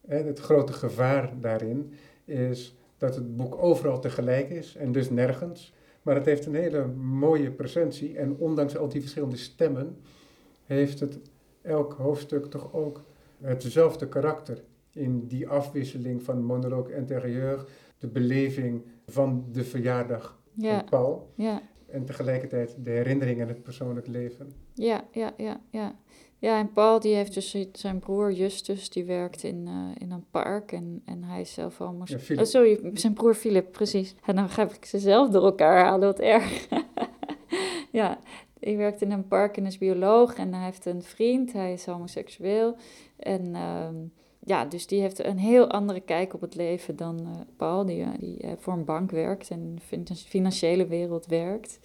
Het 0.07 0.39
grote 0.39 0.73
gevaar 0.73 1.33
daarin 1.41 1.93
is 2.25 2.78
dat 2.99 3.15
het 3.15 3.37
boek 3.37 3.63
overal 3.63 4.01
tegelijk 4.01 4.51
is 4.51 4.77
en 4.77 4.93
dus 4.93 5.11
nergens. 5.11 5.75
Maar 6.03 6.15
het 6.15 6.25
heeft 6.25 6.47
een 6.47 6.55
hele 6.55 6.87
mooie 6.97 7.51
presentie 7.51 8.19
en 8.19 8.37
ondanks 8.37 8.77
al 8.77 8.89
die 8.89 9.01
verschillende 9.01 9.37
stemmen 9.37 9.97
heeft 10.65 11.01
het 11.01 11.19
elk 11.63 11.93
hoofdstuk 11.93 12.47
toch 12.47 12.73
ook 12.75 13.03
hetzelfde 13.41 14.09
karakter. 14.09 14.63
In 14.93 15.27
die 15.27 15.49
afwisseling 15.49 16.23
van 16.23 16.43
monoloog 16.43 16.89
interieur, 16.89 17.65
de 17.99 18.07
beleving 18.07 18.83
van 19.07 19.45
de 19.53 19.65
verjaardag 19.65 20.39
van 20.59 20.85
Paul. 20.85 21.33
Ja. 21.35 21.63
En 21.87 22.05
tegelijkertijd 22.05 22.77
de 22.85 22.91
herinnering 22.91 23.41
en 23.41 23.49
het 23.49 23.63
persoonlijk 23.63 24.07
leven. 24.07 24.53
Ja, 24.75 25.05
ja, 25.13 25.33
ja, 25.37 25.61
ja. 25.71 25.99
Ja, 26.41 26.59
en 26.59 26.73
Paul 26.73 27.01
die 27.01 27.15
heeft 27.15 27.35
dus 27.35 27.57
zijn 27.73 27.99
broer 27.99 28.33
Justus, 28.33 28.91
die 28.91 29.05
werkt 29.05 29.43
in, 29.43 29.67
uh, 29.67 29.75
in 29.99 30.11
een 30.11 30.25
park 30.31 30.73
en, 30.73 31.03
en 31.05 31.25
hij 31.25 31.41
is 31.41 31.53
zelf. 31.53 31.79
Ja, 31.79 31.85
oh, 31.85 32.43
sorry, 32.43 32.81
zijn 32.95 33.13
broer 33.13 33.35
Philip, 33.35 33.73
precies. 33.73 34.15
En 34.25 34.37
dan 34.37 34.49
ga 34.49 34.63
ik 34.63 34.85
ze 34.85 34.99
zelf 34.99 35.31
door 35.31 35.45
elkaar 35.45 35.85
halen, 35.85 36.09
wat 36.09 36.19
erg. 36.19 36.69
ja, 37.91 38.19
hij 38.61 38.77
werkt 38.77 39.03
in 39.03 39.13
een 39.13 39.29
park 39.29 39.57
en 39.57 39.67
is 39.67 39.79
bioloog 39.79 40.35
en 40.35 40.55
hij 40.55 40.65
heeft 40.65 40.87
een 40.87 41.03
vriend, 41.03 41.53
hij 41.53 41.73
is 41.73 41.87
homoseksueel. 41.87 42.77
En 43.17 43.47
uh, 43.55 43.89
ja, 44.39 44.65
dus 44.65 44.87
die 44.87 45.01
heeft 45.01 45.25
een 45.25 45.39
heel 45.39 45.71
andere 45.71 46.01
kijk 46.01 46.35
op 46.35 46.41
het 46.41 46.55
leven 46.55 46.97
dan 46.97 47.21
uh, 47.21 47.29
Paul, 47.57 47.85
die, 47.85 48.07
die 48.19 48.45
voor 48.59 48.73
een 48.73 48.85
bank 48.85 49.11
werkt 49.11 49.51
en 49.51 49.79
in 49.91 50.05
de 50.05 50.15
financiële 50.15 50.87
wereld 50.87 51.27
werkt. 51.27 51.81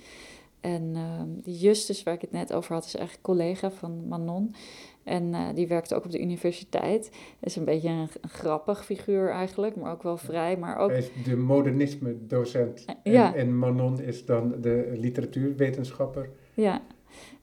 En 0.64 0.96
uh, 0.96 1.22
die 1.44 1.58
Justus, 1.58 2.04
waar 2.04 2.14
ik 2.14 2.22
het 2.22 2.32
net 2.32 2.54
over 2.54 2.74
had, 2.74 2.86
is 2.86 2.96
eigenlijk 2.96 3.26
collega 3.26 3.72
van 3.72 4.08
Manon. 4.08 4.56
En 5.04 5.24
uh, 5.34 5.48
die 5.56 5.68
werkt 5.68 5.94
ook 5.94 6.06
op 6.06 6.12
de 6.12 6.22
universiteit. 6.22 7.12
Is 7.40 7.56
een 7.56 7.66
beetje 7.66 7.90
een, 7.90 8.10
grappig 8.22 8.86
figuur 8.86 9.30
eigenlijk, 9.30 9.76
maar 9.76 9.92
ook 9.92 10.04
wel 10.04 10.18
vrij. 10.18 10.58
Maar 10.58 10.78
ook... 10.78 10.90
Hij 10.90 11.00
is 11.00 11.10
de 11.24 11.36
modernisme-docent. 11.36 12.86
Uh, 13.04 13.14
ja. 13.14 13.34
en, 13.34 13.40
en, 13.40 13.58
Manon 13.58 14.02
is 14.02 14.26
dan 14.26 14.62
de 14.62 14.94
literatuurwetenschapper. 14.96 16.30
Ja. 16.54 16.82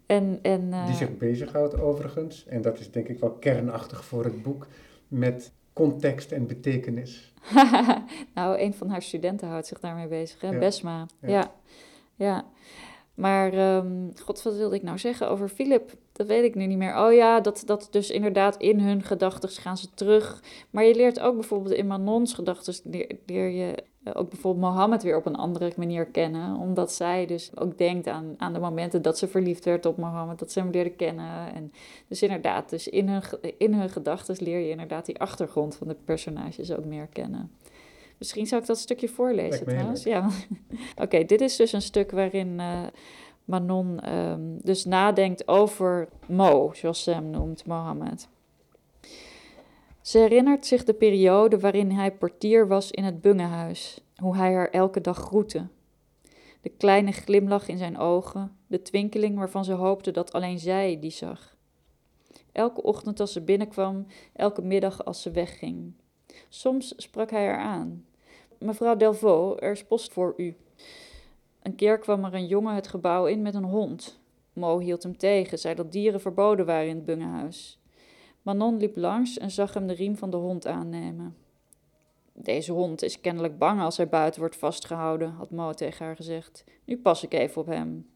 En, 0.07 0.39
en, 0.43 0.62
uh... 0.62 0.87
Die 0.87 0.95
zich 0.95 1.17
bezighoudt 1.17 1.81
overigens, 1.81 2.47
en 2.47 2.62
dat 2.62 2.79
is 2.79 2.91
denk 2.91 3.09
ik 3.09 3.19
wel 3.19 3.33
kernachtig 3.33 4.05
voor 4.05 4.25
het 4.25 4.43
boek, 4.43 4.67
met 5.09 5.53
context 5.73 6.33
en 6.33 6.47
betekenis. 6.47 7.35
nou, 8.35 8.61
een 8.61 8.75
van 8.75 8.89
haar 8.89 9.03
studenten 9.03 9.49
houdt 9.49 9.67
zich 9.67 9.81
daarmee 9.81 10.09
bezig, 10.09 10.41
hè? 10.41 10.59
Besma. 10.59 11.07
ja. 11.21 11.29
ja. 11.29 11.50
ja. 12.17 12.45
Maar, 13.21 13.77
um, 13.77 14.12
god, 14.23 14.43
wat 14.43 14.57
wilde 14.57 14.75
ik 14.75 14.83
nou 14.83 14.99
zeggen 14.99 15.29
over 15.29 15.49
Philip? 15.49 15.93
Dat 16.12 16.27
weet 16.27 16.45
ik 16.45 16.55
nu 16.55 16.67
niet 16.67 16.79
meer. 16.79 16.97
Oh 16.97 17.12
ja, 17.12 17.41
dat, 17.41 17.62
dat 17.67 17.89
dus 17.91 18.11
inderdaad 18.11 18.57
in 18.57 18.81
hun 18.81 19.03
gedachten 19.03 19.49
gaan 19.49 19.77
ze 19.77 19.89
terug. 19.95 20.43
Maar 20.71 20.85
je 20.85 20.95
leert 20.95 21.21
ook 21.21 21.35
bijvoorbeeld 21.35 21.75
in 21.75 21.87
Manons 21.87 22.35
gedachten, 22.35 22.75
leer, 23.27 23.49
je 23.49 23.75
eh, 24.03 24.12
ook 24.17 24.31
bijvoorbeeld 24.31 24.65
Mohammed 24.65 25.03
weer 25.03 25.17
op 25.17 25.27
een 25.27 25.37
andere 25.37 25.73
manier 25.77 26.07
kennen. 26.07 26.57
Omdat 26.57 26.93
zij 26.93 27.27
dus 27.27 27.50
ook 27.57 27.79
denkt 27.79 28.07
aan, 28.07 28.35
aan 28.37 28.53
de 28.53 28.59
momenten 28.59 29.03
dat 29.03 29.19
ze 29.19 29.29
verliefd 29.29 29.65
werd 29.65 29.87
op 29.87 29.97
Mohammed, 29.97 30.39
dat 30.39 30.53
ze 30.53 30.61
hem 30.61 30.71
leerde 30.71 30.91
kennen. 30.91 31.55
En 31.55 31.73
dus 32.09 32.23
inderdaad, 32.23 32.71
dus 32.71 32.89
in 32.89 33.09
hun, 33.09 33.23
in 33.59 33.75
hun 33.75 33.91
gedachten 33.91 34.37
leer 34.39 34.59
je 34.59 34.71
inderdaad 34.71 35.07
die 35.07 35.21
achtergrond 35.21 35.77
van 35.77 35.89
de 35.89 35.97
personages 36.05 36.73
ook 36.73 36.85
meer 36.85 37.07
kennen. 37.07 37.50
Misschien 38.21 38.47
zou 38.47 38.61
ik 38.61 38.67
dat 38.67 38.79
stukje 38.79 39.09
voorlezen 39.09 39.67
trouwens. 39.67 40.03
Ja. 40.03 40.29
Oké, 41.05 41.25
dit 41.25 41.41
is 41.41 41.57
dus 41.57 41.73
een 41.73 41.83
stuk 41.83 42.11
waarin 42.11 42.59
uh, 42.59 42.87
Manon 43.45 44.15
um, 44.15 44.59
dus 44.62 44.85
nadenkt 44.85 45.49
over 45.49 46.09
Mo, 46.27 46.71
zoals 46.75 47.03
ze 47.03 47.11
hem 47.11 47.31
noemt, 47.31 47.67
Mohammed. 47.67 48.29
Ze 50.00 50.19
herinnert 50.19 50.67
zich 50.67 50.85
de 50.85 50.95
periode 50.95 51.59
waarin 51.59 51.91
hij 51.91 52.12
portier 52.12 52.69
was 52.69 52.91
in 52.91 53.05
het 53.05 53.21
bungehuis, 53.21 54.00
hoe 54.17 54.37
hij 54.37 54.55
haar 54.55 54.71
elke 54.71 55.00
dag 55.00 55.19
groette. 55.19 55.67
De 56.61 56.71
kleine 56.71 57.12
glimlach 57.12 57.69
in 57.69 57.79
zijn 57.79 57.99
ogen, 57.99 58.57
de 58.67 58.83
twinkeling 58.83 59.39
waarvan 59.39 59.65
ze 59.65 59.73
hoopte 59.73 60.11
dat 60.11 60.33
alleen 60.33 60.59
zij 60.59 60.99
die 61.00 61.11
zag. 61.11 61.57
Elke 62.53 62.83
ochtend 62.83 63.21
als 63.21 63.33
ze 63.33 63.41
binnenkwam, 63.41 64.07
elke 64.33 64.62
middag 64.62 65.05
als 65.05 65.23
ze 65.23 65.31
wegging. 65.31 65.93
Soms 66.49 66.95
sprak 66.97 67.31
hij 67.31 67.47
haar 67.47 67.59
aan, 67.59 68.05
Mevrouw 68.64 68.97
Delvaux, 68.97 69.61
er 69.61 69.71
is 69.71 69.85
post 69.85 70.12
voor 70.12 70.35
u. 70.37 70.57
Een 71.62 71.75
keer 71.75 71.99
kwam 71.99 72.25
er 72.25 72.35
een 72.35 72.47
jongen 72.47 72.75
het 72.75 72.88
gebouw 72.88 73.26
in 73.26 73.43
met 73.43 73.55
een 73.55 73.64
hond. 73.64 74.21
Mo 74.52 74.79
hield 74.79 75.02
hem 75.02 75.17
tegen, 75.17 75.59
zei 75.59 75.75
dat 75.75 75.93
dieren 75.93 76.21
verboden 76.21 76.67
waren 76.67 76.88
in 76.88 76.97
het 76.97 77.05
bungehuis. 77.05 77.79
Manon 78.43 78.76
liep 78.76 78.97
langs 78.97 79.38
en 79.38 79.50
zag 79.50 79.75
hem 79.75 79.87
de 79.87 79.93
riem 79.93 80.17
van 80.17 80.31
de 80.31 80.37
hond 80.37 80.67
aannemen. 80.67 81.37
Deze 82.33 82.73
hond 82.73 83.02
is 83.02 83.21
kennelijk 83.21 83.59
bang 83.59 83.81
als 83.81 83.97
hij 83.97 84.09
buiten 84.09 84.40
wordt 84.40 84.57
vastgehouden, 84.57 85.31
had 85.31 85.50
Mo 85.50 85.73
tegen 85.73 86.07
haar 86.07 86.17
gezegd. 86.17 86.64
Nu 86.85 86.99
pas 86.99 87.23
ik 87.23 87.33
even 87.33 87.61
op 87.61 87.67
hem. 87.67 88.11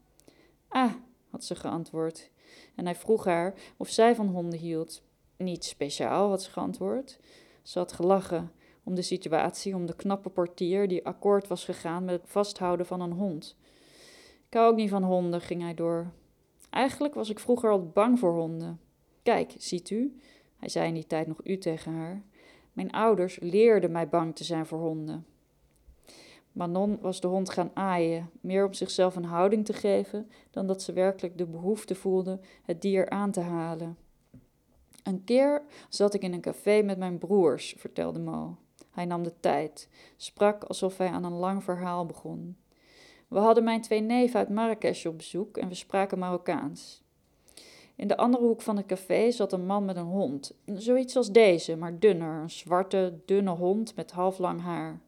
Ah, 0.67 0.93
had 1.29 1.43
ze 1.43 1.55
geantwoord. 1.55 2.29
En 2.75 2.85
hij 2.85 2.95
vroeg 2.95 3.25
haar 3.25 3.53
of 3.77 3.89
zij 3.89 4.15
van 4.15 4.27
honden 4.27 4.59
hield. 4.59 5.01
Niet 5.37 5.65
speciaal, 5.65 6.29
had 6.29 6.43
ze 6.43 6.51
geantwoord. 6.51 7.19
Ze 7.61 7.79
had 7.79 7.91
gelachen 7.91 8.51
om 8.85 8.95
de 8.95 9.01
situatie, 9.01 9.75
om 9.75 9.85
de 9.85 9.95
knappe 9.95 10.29
portier 10.29 10.87
die 10.87 11.05
akkoord 11.05 11.47
was 11.47 11.65
gegaan 11.65 12.05
met 12.05 12.21
het 12.21 12.29
vasthouden 12.29 12.85
van 12.85 13.01
een 13.01 13.11
hond. 13.11 13.55
Ik 14.47 14.53
hou 14.53 14.71
ook 14.71 14.75
niet 14.75 14.89
van 14.89 15.03
honden, 15.03 15.41
ging 15.41 15.61
hij 15.61 15.73
door. 15.73 16.11
Eigenlijk 16.69 17.13
was 17.13 17.29
ik 17.29 17.39
vroeger 17.39 17.69
al 17.69 17.87
bang 17.87 18.19
voor 18.19 18.33
honden. 18.33 18.79
Kijk, 19.23 19.55
ziet 19.57 19.89
u, 19.89 20.19
hij 20.57 20.69
zei 20.69 20.87
in 20.87 20.93
die 20.93 21.07
tijd 21.07 21.27
nog 21.27 21.39
u 21.43 21.57
tegen 21.57 21.93
haar. 21.93 22.23
Mijn 22.73 22.91
ouders 22.91 23.39
leerden 23.39 23.91
mij 23.91 24.09
bang 24.09 24.35
te 24.35 24.43
zijn 24.43 24.65
voor 24.65 24.79
honden. 24.79 25.25
Manon 26.51 26.97
was 27.01 27.21
de 27.21 27.27
hond 27.27 27.49
gaan 27.49 27.71
aaien, 27.73 28.29
meer 28.41 28.65
om 28.65 28.73
zichzelf 28.73 29.15
een 29.15 29.25
houding 29.25 29.65
te 29.65 29.73
geven 29.73 30.29
dan 30.51 30.67
dat 30.67 30.81
ze 30.81 30.93
werkelijk 30.93 31.37
de 31.37 31.45
behoefte 31.45 31.95
voelde 31.95 32.39
het 32.63 32.81
dier 32.81 33.09
aan 33.09 33.31
te 33.31 33.39
halen. 33.39 33.97
Een 35.03 35.23
keer 35.23 35.63
zat 35.89 36.13
ik 36.13 36.21
in 36.21 36.33
een 36.33 36.41
café 36.41 36.81
met 36.81 36.97
mijn 36.97 37.17
broers, 37.17 37.75
vertelde 37.77 38.19
Mo. 38.19 38.57
Hij 38.95 39.05
nam 39.05 39.23
de 39.23 39.33
tijd, 39.39 39.89
sprak 40.17 40.63
alsof 40.63 40.97
hij 40.97 41.07
aan 41.07 41.23
een 41.23 41.31
lang 41.31 41.63
verhaal 41.63 42.05
begon. 42.05 42.57
We 43.27 43.37
hadden 43.37 43.63
mijn 43.63 43.81
twee 43.81 44.01
neven 44.01 44.39
uit 44.39 44.49
Marrakesh 44.49 45.05
op 45.05 45.17
bezoek 45.17 45.57
en 45.57 45.67
we 45.67 45.73
spraken 45.73 46.19
Marokkaans. 46.19 47.03
In 47.95 48.07
de 48.07 48.17
andere 48.17 48.43
hoek 48.43 48.61
van 48.61 48.77
het 48.77 48.85
café 48.85 49.31
zat 49.31 49.53
een 49.53 49.65
man 49.65 49.85
met 49.85 49.95
een 49.95 50.03
hond, 50.03 50.53
zoiets 50.65 51.15
als 51.15 51.31
deze, 51.31 51.75
maar 51.75 51.99
dunner, 51.99 52.41
een 52.41 52.49
zwarte, 52.49 53.19
dunne 53.25 53.51
hond 53.51 53.95
met 53.95 54.11
halflang 54.11 54.61
haar. 54.61 54.99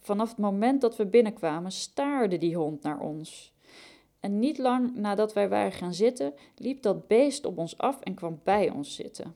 Vanaf 0.00 0.28
het 0.28 0.38
moment 0.38 0.80
dat 0.80 0.96
we 0.96 1.06
binnenkwamen 1.06 1.72
staarde 1.72 2.38
die 2.38 2.56
hond 2.56 2.82
naar 2.82 3.00
ons. 3.00 3.54
En 4.20 4.38
niet 4.38 4.58
lang 4.58 4.94
nadat 4.94 5.32
wij 5.32 5.48
waren 5.48 5.72
gaan 5.72 5.94
zitten, 5.94 6.34
liep 6.56 6.82
dat 6.82 7.06
beest 7.06 7.44
op 7.44 7.58
ons 7.58 7.78
af 7.78 8.00
en 8.00 8.14
kwam 8.14 8.40
bij 8.44 8.70
ons 8.70 8.94
zitten. 8.94 9.34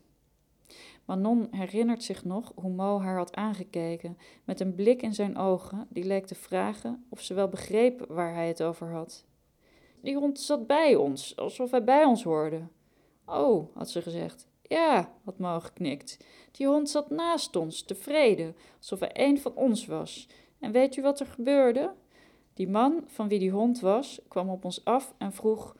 Manon 1.04 1.48
herinnert 1.50 2.02
zich 2.02 2.24
nog 2.24 2.52
hoe 2.54 2.70
Mo 2.70 3.00
haar 3.00 3.16
had 3.16 3.34
aangekeken, 3.34 4.18
met 4.44 4.60
een 4.60 4.74
blik 4.74 5.02
in 5.02 5.14
zijn 5.14 5.36
ogen 5.36 5.86
die 5.88 6.04
leek 6.04 6.26
te 6.26 6.34
vragen 6.34 7.04
of 7.08 7.20
ze 7.20 7.34
wel 7.34 7.48
begreep 7.48 8.04
waar 8.08 8.34
hij 8.34 8.48
het 8.48 8.62
over 8.62 8.92
had. 8.92 9.24
Die 10.00 10.16
hond 10.16 10.40
zat 10.40 10.66
bij 10.66 10.94
ons, 10.94 11.36
alsof 11.36 11.70
hij 11.70 11.84
bij 11.84 12.04
ons 12.04 12.22
hoorde. 12.22 12.66
Oh, 13.26 13.76
had 13.76 13.90
ze 13.90 14.02
gezegd. 14.02 14.48
Ja, 14.62 15.12
had 15.24 15.38
Mo 15.38 15.60
geknikt. 15.60 16.24
Die 16.50 16.66
hond 16.66 16.90
zat 16.90 17.10
naast 17.10 17.56
ons, 17.56 17.82
tevreden, 17.82 18.56
alsof 18.78 19.00
hij 19.00 19.10
een 19.12 19.40
van 19.40 19.54
ons 19.54 19.86
was. 19.86 20.28
En 20.58 20.72
weet 20.72 20.96
u 20.96 21.02
wat 21.02 21.20
er 21.20 21.26
gebeurde? 21.26 21.92
Die 22.54 22.68
man, 22.68 23.04
van 23.06 23.28
wie 23.28 23.38
die 23.38 23.50
hond 23.50 23.80
was, 23.80 24.20
kwam 24.28 24.48
op 24.48 24.64
ons 24.64 24.84
af 24.84 25.14
en 25.18 25.32
vroeg: 25.32 25.76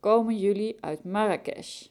Komen 0.00 0.38
jullie 0.38 0.76
uit 0.80 1.04
Marrakesh? 1.04 1.86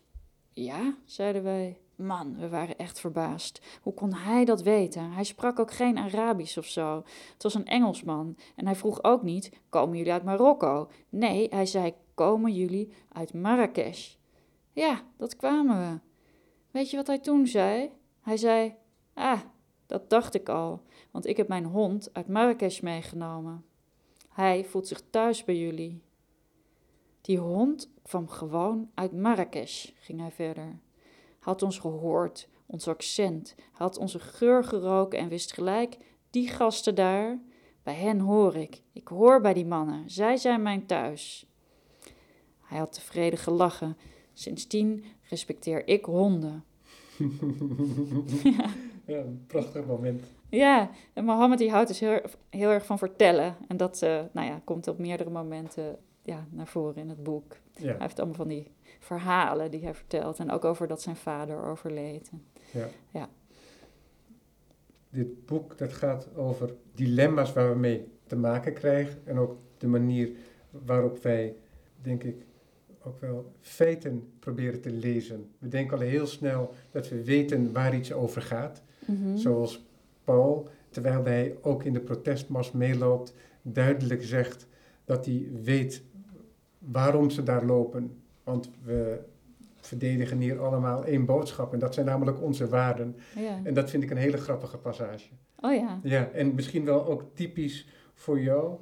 Ja, 0.54 0.96
zeiden 1.06 1.44
wij. 1.44 1.83
Man, 1.96 2.36
we 2.38 2.50
waren 2.50 2.78
echt 2.78 3.00
verbaasd. 3.00 3.62
Hoe 3.82 3.94
kon 3.94 4.14
hij 4.14 4.46
dat 4.46 4.62
weten? 4.62 5.12
Hij 5.12 5.24
sprak 5.24 5.60
ook 5.60 5.72
geen 5.72 5.98
Arabisch 5.98 6.58
of 6.58 6.66
zo. 6.66 7.04
Het 7.34 7.44
was 7.44 7.54
een 7.54 7.66
Engelsman. 7.66 8.38
En 8.56 8.66
hij 8.66 8.76
vroeg 8.76 9.04
ook 9.04 9.24
niet: 9.24 9.52
Komen 9.70 9.98
jullie 9.98 10.12
uit 10.12 10.24
Marokko? 10.24 10.90
Nee, 11.10 11.48
hij 11.50 11.66
zei: 11.66 11.94
Komen 12.14 12.54
jullie 12.54 12.94
uit 13.12 13.34
Marrakesh? 13.34 14.16
Ja, 14.72 15.02
dat 15.18 15.36
kwamen 15.36 15.78
we. 15.78 16.00
Weet 16.72 16.90
je 16.90 16.98
wat 16.98 17.08
hij 17.08 17.20
toen 17.20 17.48
zei? 17.48 17.92
Hij 18.22 18.38
zei: 18.38 18.76
Ah, 19.14 19.40
dat 19.86 20.10
dacht 20.10 20.34
ik 20.34 20.50
al, 20.50 20.82
want 21.12 21.26
ik 21.26 21.38
heb 21.38 21.48
mijn 21.48 21.66
hond 21.66 22.14
uit 22.14 22.28
Marrakesh 22.28 22.80
meegenomen. 22.80 23.66
Hij 24.30 24.66
voelt 24.66 24.88
zich 24.88 25.02
thuis 25.10 25.44
bij 25.44 25.58
jullie. 25.58 26.02
Die 27.22 27.38
hond 27.38 27.90
kwam 28.02 28.28
gewoon 28.28 28.90
uit 28.94 29.12
Marrakesh, 29.12 29.90
ging 29.96 30.20
hij 30.20 30.32
verder 30.32 30.80
had 31.44 31.62
ons 31.62 31.80
gehoord, 31.80 32.48
ons 32.66 32.88
accent, 32.88 33.56
had 33.72 33.98
onze 33.98 34.20
geur 34.20 34.64
geroken 34.64 35.20
en 35.20 35.28
wist 35.28 35.54
gelijk, 35.54 35.98
die 36.30 36.48
gasten 36.48 36.96
daar, 36.96 37.40
bij 37.84 37.94
hen 37.94 38.20
hoor 38.20 38.56
ik. 38.56 38.82
Ik 38.94 39.08
hoor 39.08 39.42
bij 39.42 39.54
die 39.54 39.66
mannen, 39.66 40.10
zij 40.10 40.38
zijn 40.38 40.62
mijn 40.62 40.86
thuis. 40.86 41.46
Hij 42.62 42.78
had 42.78 42.94
tevreden 42.94 43.40
gelachen. 43.40 43.98
Sindsdien 44.34 45.04
respecteer 45.30 45.88
ik 45.88 46.06
honden. 46.06 46.64
ja. 48.44 48.70
ja, 49.14 49.18
een 49.18 49.44
prachtig 49.48 49.86
moment. 49.86 50.24
Ja, 50.50 50.90
en 51.14 51.26
Mohammed 51.26 51.58
die 51.58 51.72
houdt 51.72 51.88
dus 51.88 52.00
heel, 52.00 52.22
heel 52.50 52.70
erg 52.70 52.86
van 52.86 52.98
vertellen. 52.98 53.56
En 53.68 53.78
dat 53.78 54.02
uh, 54.04 54.22
nou 54.32 54.48
ja, 54.48 54.62
komt 54.64 54.88
op 54.88 54.98
meerdere 54.98 55.30
momenten 55.30 55.98
ja, 56.24 56.48
naar 56.50 56.68
voren 56.68 56.96
in 56.96 57.10
het 57.10 57.24
boek. 57.24 57.58
Ja. 57.74 57.86
Hij 57.86 57.96
heeft 58.00 58.20
allemaal 58.20 58.36
van 58.36 58.48
die 58.48 58.72
verhalen 59.04 59.72
die 59.72 59.84
hij 59.84 59.94
vertelt. 59.94 60.40
En 60.40 60.52
ook 60.52 60.66
over 60.66 60.88
dat 60.88 61.02
zijn 61.02 61.16
vader 61.16 61.64
overleed. 61.66 62.32
Ja. 62.72 62.88
ja. 63.12 63.30
Dit 65.10 65.46
boek 65.46 65.78
dat 65.78 65.94
gaat 65.94 66.36
over 66.36 66.74
dilemma's 66.94 67.54
waar 67.54 67.70
we 67.70 67.80
mee 67.80 68.08
te 68.28 68.36
maken 68.36 68.74
krijgen. 68.74 69.22
En 69.24 69.38
ook 69.38 69.58
de 69.78 69.88
manier 69.88 70.30
waarop 70.70 71.24
wij, 71.24 71.56
denk 72.02 72.24
ik, 72.24 72.46
ook 73.04 73.20
wel 73.20 73.52
feiten 73.60 74.32
proberen 74.40 74.82
te 74.82 74.92
lezen. 74.92 75.50
We 75.60 75.68
denken 75.68 75.98
al 75.98 76.04
heel 76.04 76.28
snel 76.28 76.74
dat 76.92 77.10
we 77.10 77.24
weten 77.24 77.72
waar 77.72 77.96
iets 77.96 78.14
over 78.14 78.42
gaat. 78.42 78.82
Mhm. 79.06 79.38
Zoals 79.38 79.86
Paul, 80.24 80.70
terwijl 80.90 81.24
hij 81.24 81.58
ook 81.62 81.84
in 81.84 81.94
de 81.94 82.00
protestmars 82.00 82.72
meeloopt, 82.72 83.34
duidelijk 83.62 84.24
zegt 84.24 84.68
dat 85.06 85.26
hij 85.26 85.48
weet 85.64 86.04
waarom 86.80 87.30
ze 87.30 87.44
daar 87.44 87.66
lopen. 87.66 88.23
Want 88.44 88.70
we 88.84 89.20
verdedigen 89.86 90.40
hier 90.40 90.60
allemaal 90.60 91.06
één 91.06 91.26
boodschap 91.26 91.74
en 91.74 91.80
dat 91.80 91.94
zijn 91.94 92.06
namelijk 92.06 92.42
onze 92.42 92.68
waarden. 92.68 93.16
Ja. 93.36 93.60
En 93.64 93.74
dat 93.74 93.90
vind 93.90 94.04
ik 94.04 94.10
een 94.10 94.18
hele 94.18 94.38
grappige 94.38 94.78
passage. 94.78 95.30
Oh 95.60 95.74
ja. 95.74 96.00
Ja, 96.04 96.30
en 96.34 96.56
misschien 96.56 96.86
wel 96.86 97.06
ook 97.06 97.24
typisch 97.34 97.88
voor 98.14 98.40
jou, 98.40 98.76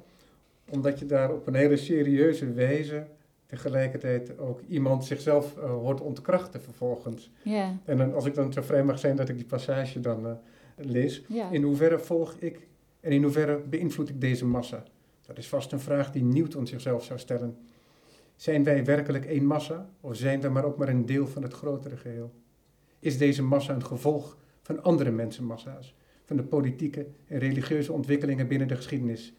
omdat 0.70 0.98
je 0.98 1.06
daar 1.06 1.32
op 1.32 1.46
een 1.46 1.54
hele 1.54 1.76
serieuze 1.76 2.52
wijze 2.52 3.06
tegelijkertijd 3.46 4.38
ook 4.38 4.60
iemand 4.68 5.04
zichzelf 5.04 5.56
eh, 5.56 5.70
hoort 5.70 6.00
ontkrachten 6.00 6.62
vervolgens. 6.62 7.30
Ja. 7.42 7.76
En 7.84 7.96
dan, 7.96 8.14
als 8.14 8.26
ik 8.26 8.34
dan 8.34 8.52
zo 8.52 8.62
vrij 8.62 8.84
mag 8.84 8.98
zijn 8.98 9.16
dat 9.16 9.28
ik 9.28 9.36
die 9.36 9.46
passage 9.46 10.00
dan 10.00 10.26
eh, 10.26 10.32
lees. 10.76 11.22
Ja. 11.28 11.50
In 11.50 11.62
hoeverre 11.62 11.98
volg 11.98 12.34
ik 12.38 12.66
en 13.00 13.10
in 13.10 13.22
hoeverre 13.22 13.58
beïnvloed 13.58 14.08
ik 14.08 14.20
deze 14.20 14.46
massa? 14.46 14.82
Dat 15.26 15.38
is 15.38 15.48
vast 15.48 15.72
een 15.72 15.80
vraag 15.80 16.12
die 16.12 16.24
Newton 16.24 16.66
zichzelf 16.66 17.04
zou 17.04 17.18
stellen. 17.18 17.56
Zijn 18.36 18.64
wij 18.64 18.84
werkelijk 18.84 19.24
één 19.24 19.44
massa 19.44 19.90
of 20.00 20.16
zijn 20.16 20.40
we 20.40 20.48
maar 20.48 20.64
ook 20.64 20.76
maar 20.76 20.88
een 20.88 21.06
deel 21.06 21.26
van 21.26 21.42
het 21.42 21.52
grotere 21.52 21.96
geheel? 21.96 22.32
Is 22.98 23.18
deze 23.18 23.42
massa 23.42 23.74
een 23.74 23.84
gevolg 23.84 24.38
van 24.62 24.82
andere 24.82 25.10
mensenmassa's, 25.10 25.94
van 26.24 26.36
de 26.36 26.42
politieke 26.42 27.06
en 27.26 27.38
religieuze 27.38 27.92
ontwikkelingen 27.92 28.48
binnen 28.48 28.68
de 28.68 28.76
geschiedenis? 28.76 29.34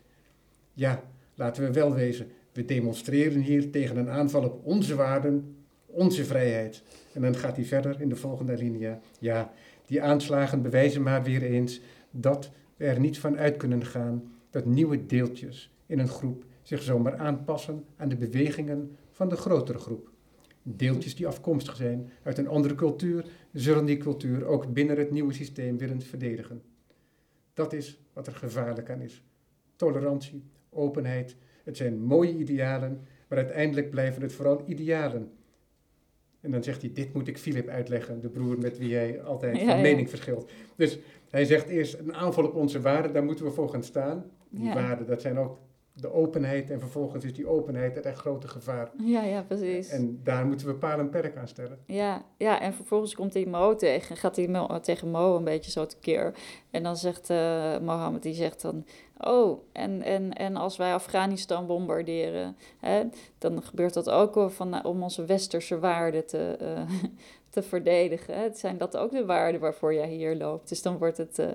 Ja, 0.73 1.03
laten 1.35 1.63
we 1.63 1.71
wel 1.71 1.93
wezen, 1.93 2.27
we 2.51 2.65
demonstreren 2.65 3.41
hier 3.41 3.71
tegen 3.71 3.97
een 3.97 4.09
aanval 4.09 4.43
op 4.43 4.65
onze 4.65 4.95
waarden, 4.95 5.55
onze 5.85 6.25
vrijheid. 6.25 6.83
En 7.13 7.21
dan 7.21 7.35
gaat 7.35 7.55
hij 7.55 7.65
verder 7.65 8.01
in 8.01 8.09
de 8.09 8.15
volgende 8.15 8.51
alinea. 8.51 9.00
Ja, 9.19 9.53
die 9.85 10.01
aanslagen 10.01 10.62
bewijzen 10.62 11.01
maar 11.01 11.23
weer 11.23 11.43
eens 11.43 11.81
dat 12.12 12.51
we 12.77 12.85
er 12.85 13.00
niet 13.00 13.19
van 13.19 13.38
uit 13.38 13.57
kunnen 13.57 13.85
gaan 13.85 14.31
dat 14.50 14.65
nieuwe 14.65 15.05
deeltjes 15.05 15.73
in 15.85 16.00
een 16.00 16.07
groep 16.07 16.45
zich 16.77 16.81
zomaar 16.83 17.17
aanpassen 17.17 17.85
aan 17.97 18.09
de 18.09 18.15
bewegingen 18.15 18.97
van 19.11 19.29
de 19.29 19.35
grotere 19.35 19.77
groep. 19.77 20.11
Deeltjes 20.63 21.15
die 21.15 21.27
afkomstig 21.27 21.75
zijn 21.75 22.09
uit 22.23 22.37
een 22.37 22.47
andere 22.47 22.75
cultuur, 22.75 23.25
zullen 23.51 23.85
die 23.85 23.97
cultuur 23.97 24.45
ook 24.45 24.73
binnen 24.73 24.97
het 24.97 25.11
nieuwe 25.11 25.33
systeem 25.33 25.77
willen 25.77 26.01
verdedigen. 26.01 26.61
Dat 27.53 27.73
is 27.73 27.99
wat 28.13 28.27
er 28.27 28.33
gevaarlijk 28.35 28.89
aan 28.89 29.01
is. 29.01 29.23
Tolerantie, 29.75 30.43
openheid, 30.69 31.35
het 31.63 31.77
zijn 31.77 31.99
mooie 32.01 32.37
idealen, 32.37 33.01
maar 33.27 33.37
uiteindelijk 33.37 33.89
blijven 33.89 34.21
het 34.21 34.33
vooral 34.33 34.63
idealen. 34.65 35.31
En 36.41 36.51
dan 36.51 36.63
zegt 36.63 36.81
hij, 36.81 36.91
dit 36.93 37.13
moet 37.13 37.27
ik 37.27 37.37
Filip 37.37 37.67
uitleggen, 37.67 38.21
de 38.21 38.29
broer 38.29 38.57
met 38.59 38.77
wie 38.77 38.95
hij 38.95 39.21
altijd 39.23 39.57
Ja, 39.57 39.65
van 39.65 39.75
ja. 39.75 39.81
mening 39.81 40.09
verschilt. 40.09 40.51
Dus 40.75 40.99
hij 41.29 41.45
zegt 41.45 41.67
eerst 41.69 41.93
een 41.99 42.13
aanval 42.13 42.45
op 42.45 42.55
onze 42.55 42.81
waarden, 42.81 43.13
daar 43.13 43.23
moeten 43.23 43.45
we 43.45 43.51
voor 43.51 43.69
gaan 43.69 43.83
staan. 43.83 44.25
Die 44.49 44.63
Ja. 44.63 44.73
waarden, 44.73 45.07
dat 45.07 45.21
zijn 45.21 45.37
ook 45.37 45.57
de 45.95 46.13
openheid 46.13 46.69
en 46.69 46.79
vervolgens 46.79 47.25
is 47.25 47.33
die 47.33 47.47
openheid 47.47 47.95
het 47.95 48.05
echt 48.05 48.19
grote 48.19 48.47
gevaar. 48.47 48.91
Ja, 48.97 49.23
ja, 49.23 49.41
precies. 49.41 49.89
En 49.89 50.19
daar 50.23 50.45
moeten 50.45 50.67
we 50.67 50.73
paal 50.73 51.00
en 51.00 51.09
perk 51.09 51.38
aan 51.38 51.47
stellen. 51.47 51.79
Ja, 51.85 52.25
ja, 52.38 52.62
en 52.62 52.73
vervolgens 52.73 53.15
komt 53.15 53.33
hij 53.33 53.45
Mo 53.45 53.75
tegen. 53.75 54.17
Gaat 54.17 54.35
hij 54.35 54.47
Mo, 54.47 54.79
tegen 54.79 55.12
Mo 55.12 55.35
een 55.35 55.43
beetje 55.43 55.71
zo 55.71 55.85
tekeer. 55.85 56.33
En 56.71 56.83
dan 56.83 56.97
zegt 56.97 57.29
eh 57.29 57.77
Mohammed, 57.79 58.21
die 58.23 58.33
zegt 58.33 58.62
dan... 58.62 58.85
Oh, 59.17 59.63
en, 59.71 60.01
en, 60.01 60.33
en 60.33 60.55
als 60.55 60.77
wij 60.77 60.93
Afghanistan 60.93 61.67
bombarderen... 61.67 62.57
Hè, 62.79 63.03
dan 63.38 63.63
gebeurt 63.63 63.93
dat 63.93 64.09
ook 64.09 64.35
wel 64.35 64.50
van, 64.50 64.73
eh, 64.73 64.85
om 64.85 65.03
onze 65.03 65.25
westerse 65.25 65.79
waarden 65.79 66.25
te, 66.25 66.55
eh, 66.59 66.81
te 67.50 67.63
verdedigen. 67.63 68.38
Hè. 68.38 68.53
Zijn 68.53 68.77
dat 68.77 68.97
ook 68.97 69.12
de 69.12 69.25
waarden 69.25 69.62
waarvoor 69.62 69.93
jij 69.93 70.09
hier 70.09 70.35
loopt? 70.35 70.69
Dus 70.69 70.81
dan 70.81 70.97
wordt 70.97 71.17
het... 71.17 71.39
eh, 71.39 71.47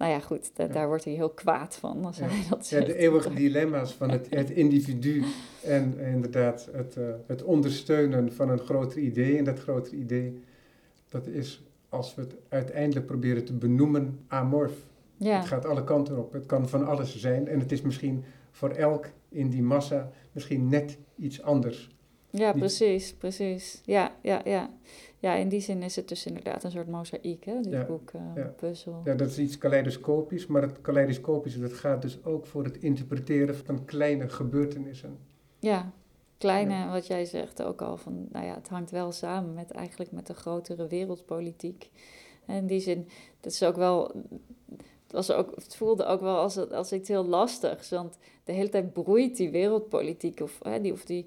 nou 0.00 0.12
ja, 0.12 0.20
goed, 0.20 0.50
da- 0.56 0.64
Ja. 0.64 0.72
daar 0.72 0.86
wordt 0.86 1.04
hij 1.04 1.12
heel 1.12 1.30
kwaad 1.30 1.76
van 1.76 2.04
als 2.04 2.18
Ja. 2.18 2.26
hij 2.28 2.42
dat 2.48 2.58
Ja, 2.58 2.64
zegt. 2.64 2.86
de 2.86 2.96
eeuwige 2.96 3.34
dilemma's 3.34 3.92
van 3.94 4.10
het, 4.10 4.26
het 4.30 4.50
individu 4.50 5.22
en 5.64 5.98
inderdaad 5.98 6.68
het, 6.72 6.96
eh, 6.96 7.04
het 7.26 7.42
ondersteunen 7.42 8.32
van 8.32 8.48
een 8.50 8.58
groter 8.58 8.98
idee. 8.98 9.36
En 9.38 9.44
dat 9.44 9.58
grotere 9.58 9.96
idee, 9.96 10.42
dat 11.08 11.26
is 11.26 11.62
als 11.88 12.14
we 12.14 12.22
het 12.22 12.34
uiteindelijk 12.48 13.06
proberen 13.06 13.44
te 13.44 13.52
benoemen 13.52 14.18
amorf. 14.28 14.72
Ja, 15.16 15.36
Het 15.36 15.46
gaat 15.46 15.64
alle 15.66 15.84
kanten 15.84 16.18
op. 16.18 16.32
Het 16.32 16.46
kan 16.46 16.68
van 16.68 16.86
alles 16.86 17.16
zijn 17.16 17.48
en 17.48 17.60
het 17.60 17.72
is 17.72 17.82
misschien 17.82 18.24
voor 18.50 18.70
elk 18.70 19.06
in 19.28 19.48
die 19.50 19.62
massa 19.62 20.10
misschien 20.32 20.68
net 20.68 20.98
iets 21.16 21.42
anders. 21.42 21.90
Ja 22.30 22.52
precies, 22.52 23.14
precies. 23.14 23.80
Ja, 23.84 24.14
ja, 24.22 24.40
ja. 24.44 24.70
Ja, 25.18 25.34
in 25.34 25.48
die 25.48 25.60
zin 25.60 25.82
is 25.82 25.96
het 25.96 26.08
dus 26.08 26.26
inderdaad 26.26 26.64
een 26.64 26.70
soort 26.70 26.88
mozaïek, 26.88 27.44
hè, 27.44 27.60
dit 27.60 27.72
Ja, 27.72 27.84
boek, 27.84 28.10
eh, 28.10 28.20
ja. 28.34 28.54
puzzel. 28.56 29.00
Ja, 29.04 29.14
dat 29.14 29.28
is 29.28 29.38
iets 29.38 29.58
kaleidoscopisch, 29.58 30.46
maar 30.46 30.62
het 30.62 30.80
kaleidoscopische 30.80 31.60
dat 31.60 31.72
gaat 31.72 32.02
dus 32.02 32.24
ook 32.24 32.46
voor 32.46 32.64
het 32.64 32.76
interpreteren 32.76 33.56
van 33.56 33.84
kleine 33.84 34.28
gebeurtenissen. 34.28 35.18
Ja, 35.58 35.92
kleine, 36.38 36.90
wat 36.90 37.06
jij 37.06 37.24
zegt 37.24 37.62
ook 37.62 37.82
al, 37.82 37.96
van, 37.96 38.28
nou 38.32 38.46
ja, 38.46 38.54
het 38.54 38.68
hangt 38.68 38.90
wel 38.90 39.12
samen 39.12 39.54
met 39.54 39.70
eigenlijk 39.70 40.12
met 40.12 40.26
de 40.26 40.34
grotere 40.34 40.86
wereldpolitiek. 40.86 41.90
En 42.46 42.56
in 42.56 42.66
die 42.66 42.80
zin, 42.80 43.08
dat 43.40 43.52
is 43.52 43.62
ook 43.62 43.76
wel, 43.76 44.12
het, 45.02 45.12
was 45.12 45.30
ook, 45.30 45.54
het 45.54 45.76
voelde 45.76 46.04
ook 46.04 46.20
wel 46.20 46.36
als, 46.36 46.70
als 46.70 46.92
iets 46.92 47.08
heel 47.08 47.26
lastigs, 47.26 47.90
want 47.90 48.18
de 48.44 48.52
hele 48.52 48.68
tijd 48.68 48.92
broeit 48.92 49.36
die 49.36 49.50
wereldpolitiek, 49.50 50.40
of, 50.40 50.58
hè, 50.62 50.80
die, 50.80 50.92
of 50.92 51.04
die, 51.04 51.24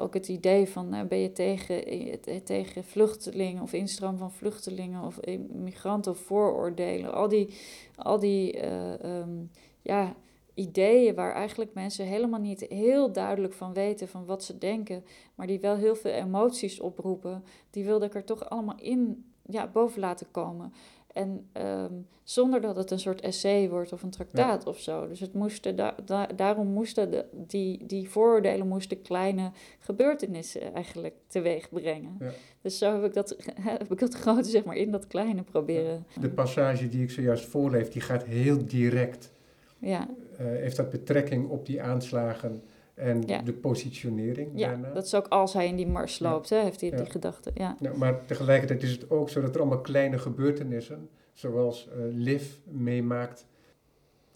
ook 0.00 0.14
het 0.14 0.28
idee 0.28 0.68
van, 0.68 0.88
nou, 0.88 1.06
ben 1.06 1.18
je 1.18 1.32
tegen, 1.32 1.86
eh, 1.86 2.36
tegen 2.44 2.84
vluchtelingen 2.84 3.62
of 3.62 3.72
instroom 3.72 4.18
van 4.18 4.32
vluchtelingen 4.32 5.02
of 5.02 5.20
migranten 5.48 6.12
of 6.12 6.18
vooroordelen, 6.18 7.12
al 7.12 7.28
die, 7.28 7.54
al 7.96 8.18
die, 8.18 8.52
eh, 8.52 9.04
ehm, 9.04 9.44
ja 9.82 10.14
ideeën 10.58 11.14
waar 11.14 11.34
eigenlijk 11.34 11.74
mensen 11.74 12.06
helemaal 12.06 12.40
niet 12.40 12.60
heel 12.68 13.12
duidelijk 13.12 13.54
van 13.54 13.72
weten 13.72 14.08
van 14.08 14.24
wat 14.24 14.44
ze 14.44 14.58
denken, 14.58 15.04
maar 15.34 15.46
die 15.46 15.60
wel 15.60 15.76
heel 15.76 15.96
veel 15.96 16.12
emoties 16.12 16.80
oproepen, 16.80 17.44
die 17.70 17.84
wilde 17.84 18.06
ik 18.06 18.14
er 18.14 18.24
toch 18.24 18.50
allemaal 18.50 18.78
in 18.80 19.24
ja, 19.42 19.66
boven 19.66 20.00
laten 20.00 20.30
komen. 20.30 20.72
En 21.18 21.46
ehm, 21.52 21.92
zonder 22.22 22.60
dat 22.60 22.76
het 22.76 22.90
een 22.90 22.98
soort 22.98 23.20
essay 23.20 23.68
wordt 23.68 23.92
of 23.92 24.02
een 24.02 24.10
traktaat 24.10 24.66
of 24.66 24.78
zo. 24.78 25.08
Dus 25.08 25.20
het 25.20 25.32
moesten 25.34 25.76
da 25.76 25.94
da- 26.04 26.26
daarom 26.36 26.66
moesten 26.66 27.10
de, 27.10 27.24
die, 27.32 27.86
die 27.86 28.08
vooroordelen 28.10 28.68
moesten 28.68 29.02
kleine 29.02 29.50
gebeurtenissen 29.78 30.74
eigenlijk 30.74 31.14
teweeg 31.26 31.68
brengen. 31.70 32.16
Ja. 32.18 32.30
Dus 32.62 32.78
zo 32.78 32.92
heb 32.94 33.04
ik 33.04 33.14
dat, 33.14 33.36
heb 33.60 33.92
ik 33.92 33.98
dat 33.98 34.14
grote 34.14 34.48
zeg 34.48 34.64
maar 34.64 34.76
in 34.76 34.90
dat 34.90 35.06
kleine 35.06 35.42
proberen. 35.42 36.06
De 36.20 36.30
passage 36.30 36.88
die 36.88 37.02
ik 37.02 37.10
zojuist 37.10 37.44
voorleef, 37.44 37.88
die 37.88 38.02
gaat 38.02 38.24
heel 38.24 38.66
direct. 38.66 39.32
Ja, 39.78 40.08
eh, 40.36 40.46
heeft 40.46 40.76
dat 40.76 40.90
betrekking 40.90 41.48
op 41.48 41.66
die 41.66 41.82
aanslagen 41.82 42.62
en 42.98 43.22
Ja. 43.26 43.42
de 43.42 43.52
positionering 43.52 44.50
ja 44.54 44.68
daarna? 44.68 44.92
dat 44.92 45.04
is 45.04 45.14
ook 45.14 45.26
als 45.28 45.52
hij 45.52 45.66
in 45.66 45.76
die 45.76 45.86
mars 45.86 46.18
Ja. 46.18 46.30
loopt, 46.30 46.50
hè, 46.50 46.62
heeft 46.62 46.80
hij 46.80 46.90
die 46.90 47.10
gedachte. 47.10 47.50
Ja. 47.54 47.76
Maar 47.96 48.24
tegelijkertijd 48.24 48.82
is 48.82 48.90
het 48.90 49.10
ook 49.10 49.28
zo 49.30 49.40
dat 49.40 49.54
er 49.54 49.60
allemaal 49.60 49.80
kleine 49.80 50.18
gebeurtenissen, 50.18 51.08
zoals 51.32 51.88
eh 51.88 51.96
Liv 52.10 52.52
meemaakt, 52.64 53.46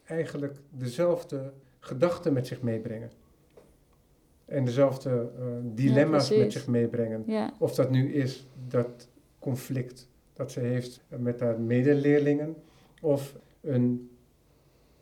eigenlijk 0.05 0.57
dezelfde 0.71 1.53
gedachten 1.79 2.33
met 2.33 2.47
zich 2.47 2.63
meebrengen. 2.63 3.11
En 4.45 4.65
dezelfde 4.65 5.11
eh, 5.39 5.45
dilemma's 5.63 6.31
met 6.37 6.53
zich 6.53 6.67
meebrengen. 6.67 7.23
Ja, 7.27 7.53
Of 7.59 7.75
dat 7.75 7.91
nu 7.91 8.13
is 8.15 8.47
dat 8.69 9.09
conflict 9.39 10.09
dat 10.33 10.53
ze 10.53 10.61
heeft 10.61 11.05
met 11.09 11.41
haar 11.41 11.61
medeleerlingen, 11.61 12.57
of 13.01 13.37
een 13.61 14.11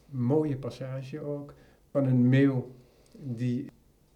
mooie 0.07 0.57
passage 0.57 1.21
ook 1.21 1.55
van 1.91 2.07
een 2.07 2.29
meeuw 2.29 2.71
die 3.23 3.67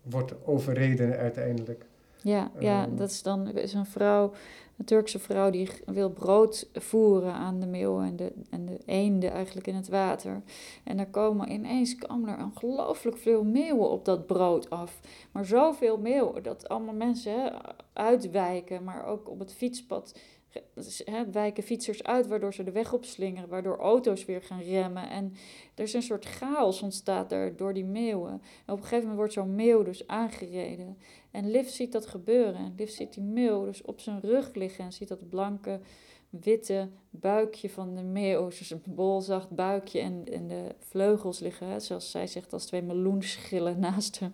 wordt 0.03 0.35
overreden 0.47 1.17
uiteindelijk. 1.17 1.87
ja, 2.23 2.51
ja 2.59 2.85
Ehm. 2.87 2.97
dat 2.97 3.11
is 3.11 3.23
dan 3.23 3.51
is 3.57 3.75
een 3.75 3.87
vrouw, 3.87 4.33
een 4.77 4.85
Turkse 4.85 5.19
vrouw 5.19 5.51
die 5.51 5.71
wil 5.87 6.11
brood 6.11 6.69
voeren 6.73 7.33
aan 7.33 7.61
de 7.61 7.67
meeuwen 7.67 8.05
en 8.07 8.17
de, 8.17 8.33
en 8.51 8.67
de 8.67 8.79
eenden 8.87 9.31
eigenlijk 9.31 9.67
in 9.67 9.75
het 9.75 9.89
water. 9.89 10.43
En 10.85 10.97
daar 10.97 11.11
komen 11.11 11.51
ineens 11.53 11.97
komen 11.97 12.29
er 12.29 12.45
ongelooflijk 12.45 13.17
veel 13.17 13.45
meeuwen 13.45 13.91
op 13.91 14.05
dat 14.05 14.27
brood 14.27 14.71
af. 14.71 15.01
Maar 15.33 15.45
zoveel 15.45 15.99
meeuwen 15.99 16.43
dat 16.43 16.69
allemaal 16.69 16.95
mensen 16.95 17.33
hè, 17.33 17.51
uitwijken, 17.93 18.85
maar 18.85 19.07
ook 19.07 19.29
op 19.31 19.39
het 19.39 19.53
fietspad 19.53 20.19
hè, 21.05 21.31
wijken 21.31 21.63
fietsers 21.63 22.03
uit, 22.03 22.27
waardoor 22.27 22.55
ze 22.55 22.65
de 22.65 22.73
weg 22.73 22.93
opslingeren, 22.93 23.49
waardoor 23.49 23.79
auto's 23.79 24.25
weer 24.25 24.43
gaan 24.43 24.63
remmen. 24.63 25.11
En 25.11 25.35
er 25.75 25.85
is 25.85 25.93
een 25.93 26.03
soort 26.03 26.25
chaos 26.25 26.83
ontstaat 26.83 27.31
daar 27.31 27.57
door 27.57 27.75
die 27.75 27.85
meeuwen. 27.85 28.33
En 28.33 28.73
op 28.73 28.77
een 28.77 28.83
gegeven 28.83 28.99
moment 28.99 29.17
wordt 29.17 29.33
zo'n 29.33 29.55
meeuw 29.55 29.83
dus 29.83 30.07
aangereden. 30.07 30.99
En 31.31 31.51
Liv 31.51 31.69
ziet 31.69 31.93
dat 31.93 32.07
gebeuren. 32.07 32.55
En 32.55 32.75
Liv 32.77 32.91
ziet 32.91 33.15
die 33.15 33.23
meeuw 33.23 33.65
dus 33.65 33.83
op 33.83 34.01
zijn 34.01 34.21
rug 34.21 34.55
liggen 34.55 34.85
en 34.85 34.93
ziet 34.93 35.09
dat 35.09 35.29
blanke 35.29 35.81
witte 36.41 36.89
buikje 37.11 37.71
van 37.71 37.95
de 37.95 38.03
meeuw, 38.03 38.49
dus 38.49 38.71
een 38.71 38.83
bolzacht 38.87 39.51
buikje 39.51 40.01
en, 40.01 40.25
en 40.33 40.49
de 40.49 40.75
vleugels 40.79 41.39
liggen, 41.39 41.81
zoals 41.81 42.11
zij 42.11 42.27
zegt, 42.27 42.53
als 42.53 42.67
twee 42.67 42.83
meloenschillen 42.83 43.79
naast 43.79 44.19
de, 44.19 44.31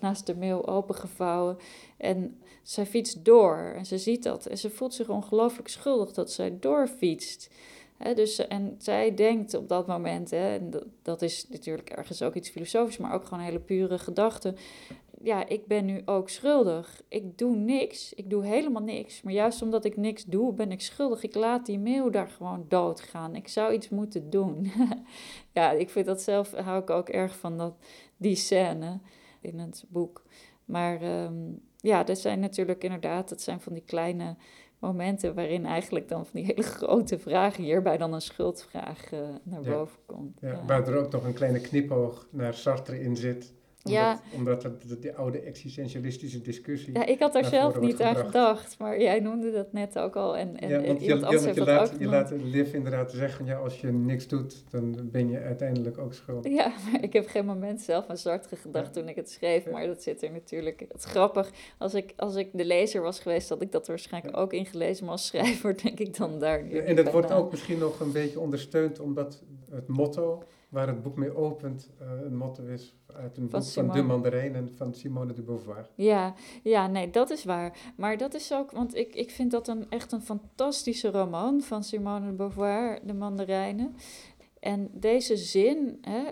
naast 0.00 0.26
de 0.26 0.36
meeuw 0.36 0.66
opengevouwen. 0.66 1.56
En 1.96 2.40
zij 2.62 2.86
fietst 2.86 3.24
door 3.24 3.56
en 3.76 3.86
ze 3.86 3.98
ziet 3.98 4.22
dat 4.22 4.46
en 4.46 4.58
ze 4.58 4.70
voelt 4.70 4.94
zich 4.94 5.08
ongelooflijk 5.08 5.68
schuldig 5.68 6.12
dat 6.12 6.32
zij 6.32 6.56
doorfietst. 6.60 7.50
He, 7.96 8.14
dus, 8.14 8.46
en 8.46 8.74
zij 8.78 9.14
denkt 9.14 9.54
op 9.54 9.68
dat 9.68 9.86
moment, 9.86 10.30
hè, 10.30 10.56
en 10.56 10.70
dat, 10.70 10.84
dat, 11.02 11.22
is 11.22 11.48
natuurlijk 11.48 11.90
ergens 11.90 12.22
ook 12.22 12.34
iets 12.34 12.50
filosofisch, 12.50 12.96
maar 12.96 13.14
ook 13.14 13.24
gewoon 13.24 13.44
hele 13.44 13.60
pure 13.60 13.98
gedachte. 13.98 14.54
Ja, 15.22 15.48
ik 15.48 15.66
ben 15.66 15.84
nu 15.84 16.02
ook 16.04 16.28
schuldig. 16.28 17.02
Ik 17.08 17.38
doe 17.38 17.56
niks. 17.56 18.12
Ik 18.14 18.30
doe 18.30 18.44
helemaal 18.44 18.82
niks. 18.82 19.22
Maar 19.22 19.32
juist 19.32 19.62
omdat 19.62 19.84
ik 19.84 19.96
niks 19.96 20.24
doe, 20.24 20.52
ben 20.52 20.72
ik 20.72 20.80
schuldig. 20.80 21.22
Ik 21.22 21.34
laat 21.34 21.66
die 21.66 21.78
meeuw 21.78 22.10
daar 22.10 22.28
gewoon 22.28 22.64
doodgaan. 22.68 23.34
Ik 23.34 23.48
zou 23.48 23.72
iets 23.72 23.88
moeten 23.88 24.30
doen. 24.30 24.72
ja, 25.52 25.70
ik 25.70 25.90
vind 25.90 26.06
dat 26.06 26.22
zelf, 26.22 26.52
hou 26.52 26.82
ik 26.82 26.90
ook 26.90 27.08
erg 27.08 27.36
van 27.36 27.58
dat, 27.58 27.74
die 28.16 28.36
scène 28.36 28.98
in 29.40 29.58
het 29.58 29.84
boek. 29.88 30.22
Maar 30.72 31.22
um, 31.24 31.60
ja, 31.76 32.04
dat 32.04 32.18
zijn 32.18 32.40
natuurlijk 32.40 32.84
inderdaad, 32.84 33.28
dat 33.28 33.40
zijn 33.40 33.60
van 33.60 33.72
die 33.72 33.82
kleine 33.86 34.36
momenten 34.78 35.34
waarin 35.34 35.66
eigenlijk 35.66 36.08
dan 36.08 36.26
van 36.26 36.40
die 36.40 36.44
hele 36.44 36.62
grote 36.76 37.18
vragen 37.18 37.64
hierbij 37.64 37.96
dan 37.96 38.12
een 38.12 38.20
schuldvraag 38.20 39.12
uh, 39.12 39.20
naar 39.42 39.60
boven 39.60 39.98
komt. 40.06 40.38
Ja, 40.40 40.48
ja. 40.48 40.64
Waar 40.66 40.88
er 40.88 40.96
ook 40.96 41.12
nog 41.12 41.24
een 41.24 41.32
kleine 41.32 41.60
knipoog 41.60 42.26
naar 42.30 42.54
Sartre 42.54 43.00
in 43.00 43.16
zit. 43.16 43.52
Omdat, 43.84 44.00
ja. 44.00 44.20
omdat 44.36 44.62
het 44.62 45.02
die 45.02 45.14
oude 45.14 45.40
existentialistische 45.40 46.40
discussie. 46.40 46.94
Ja, 46.94 47.06
ik 47.06 47.18
had 47.18 47.32
daar 47.32 47.44
zelf 47.44 47.80
niet 47.80 48.02
aan 48.02 48.16
gedacht, 48.16 48.78
maar 48.78 49.00
jij 49.00 49.20
noemde 49.20 49.52
dat 49.52 49.72
net 49.72 49.98
ook 49.98 50.16
al. 50.16 50.36
En, 50.36 50.56
en, 50.56 50.68
ja, 50.68 50.80
want 50.80 51.00
je, 51.00 51.06
je, 51.06 51.52
je, 51.54 51.64
laat, 51.64 51.94
je 51.98 52.06
laat 52.06 52.30
Liv 52.42 52.72
inderdaad 52.72 53.12
zeggen: 53.12 53.44
ja, 53.44 53.56
als 53.56 53.80
je 53.80 53.92
niks 53.92 54.28
doet, 54.28 54.64
dan 54.70 55.10
ben 55.10 55.28
je 55.28 55.38
uiteindelijk 55.38 55.98
ook 55.98 56.14
schuldig. 56.14 56.52
Ja, 56.52 56.72
maar 56.92 57.02
ik 57.02 57.12
heb 57.12 57.28
geen 57.28 57.46
moment 57.46 57.80
zelf 57.80 58.06
aan 58.06 58.16
Sartre 58.16 58.56
gedacht 58.56 58.92
toen 58.92 59.08
ik 59.08 59.16
het 59.16 59.30
schreef, 59.30 59.70
maar 59.70 59.86
dat 59.86 60.02
zit 60.02 60.22
er 60.22 60.32
natuurlijk. 60.32 60.80
Het 60.80 60.94
is 60.98 61.04
grappig, 61.04 61.50
als 61.78 61.94
ik, 61.94 62.12
als 62.16 62.34
ik 62.34 62.48
de 62.52 62.64
lezer 62.64 63.02
was 63.02 63.20
geweest, 63.20 63.48
had 63.48 63.62
ik 63.62 63.72
dat 63.72 63.86
waarschijnlijk 63.86 64.36
ook 64.36 64.52
ingelezen, 64.52 65.04
maar 65.04 65.12
als 65.12 65.26
schrijver 65.26 65.82
denk 65.82 65.98
ik 65.98 66.16
dan 66.16 66.38
daar 66.38 66.62
nu. 66.62 66.78
en 66.78 66.96
dat 66.96 67.10
wordt 67.12 67.32
ook 67.32 67.50
misschien 67.50 67.78
nog 67.78 68.00
een 68.00 68.12
beetje 68.12 68.40
ondersteund, 68.40 69.00
omdat 69.00 69.42
het 69.70 69.88
motto 69.88 70.42
waar 70.72 70.86
het 70.86 71.02
boek 71.02 71.16
mee 71.16 71.36
opent, 71.36 71.90
uh, 72.02 72.08
een 72.24 72.36
motto 72.36 72.64
is 72.64 72.94
uit 73.06 73.36
een 73.36 73.50
van 73.50 73.60
boek 73.60 73.68
Simone. 73.68 73.92
van 73.92 74.00
De 74.00 74.06
Mandarijn 74.06 74.54
en 74.54 74.72
van 74.76 74.94
Simone 74.94 75.32
de 75.32 75.42
Beauvoir. 75.42 75.88
Ja, 75.94 76.34
ja, 76.62 76.86
nee, 76.86 77.10
dat 77.10 77.30
is 77.30 77.44
waar. 77.44 77.92
Maar 77.96 78.16
dat 78.16 78.34
is 78.34 78.52
ook, 78.52 78.70
want 78.70 78.96
ik, 78.96 79.14
ik 79.14 79.30
vind 79.30 79.50
dat 79.50 79.68
een, 79.68 79.90
echt 79.90 80.12
een 80.12 80.22
fantastische 80.22 81.10
roman 81.10 81.60
van 81.60 81.84
Simone 81.84 82.26
de 82.26 82.32
Beauvoir, 82.32 83.06
De 83.06 83.14
Mandarijnen. 83.14 83.94
En 84.60 84.90
deze 84.92 85.36
zin, 85.36 85.98
hè, 86.00 86.22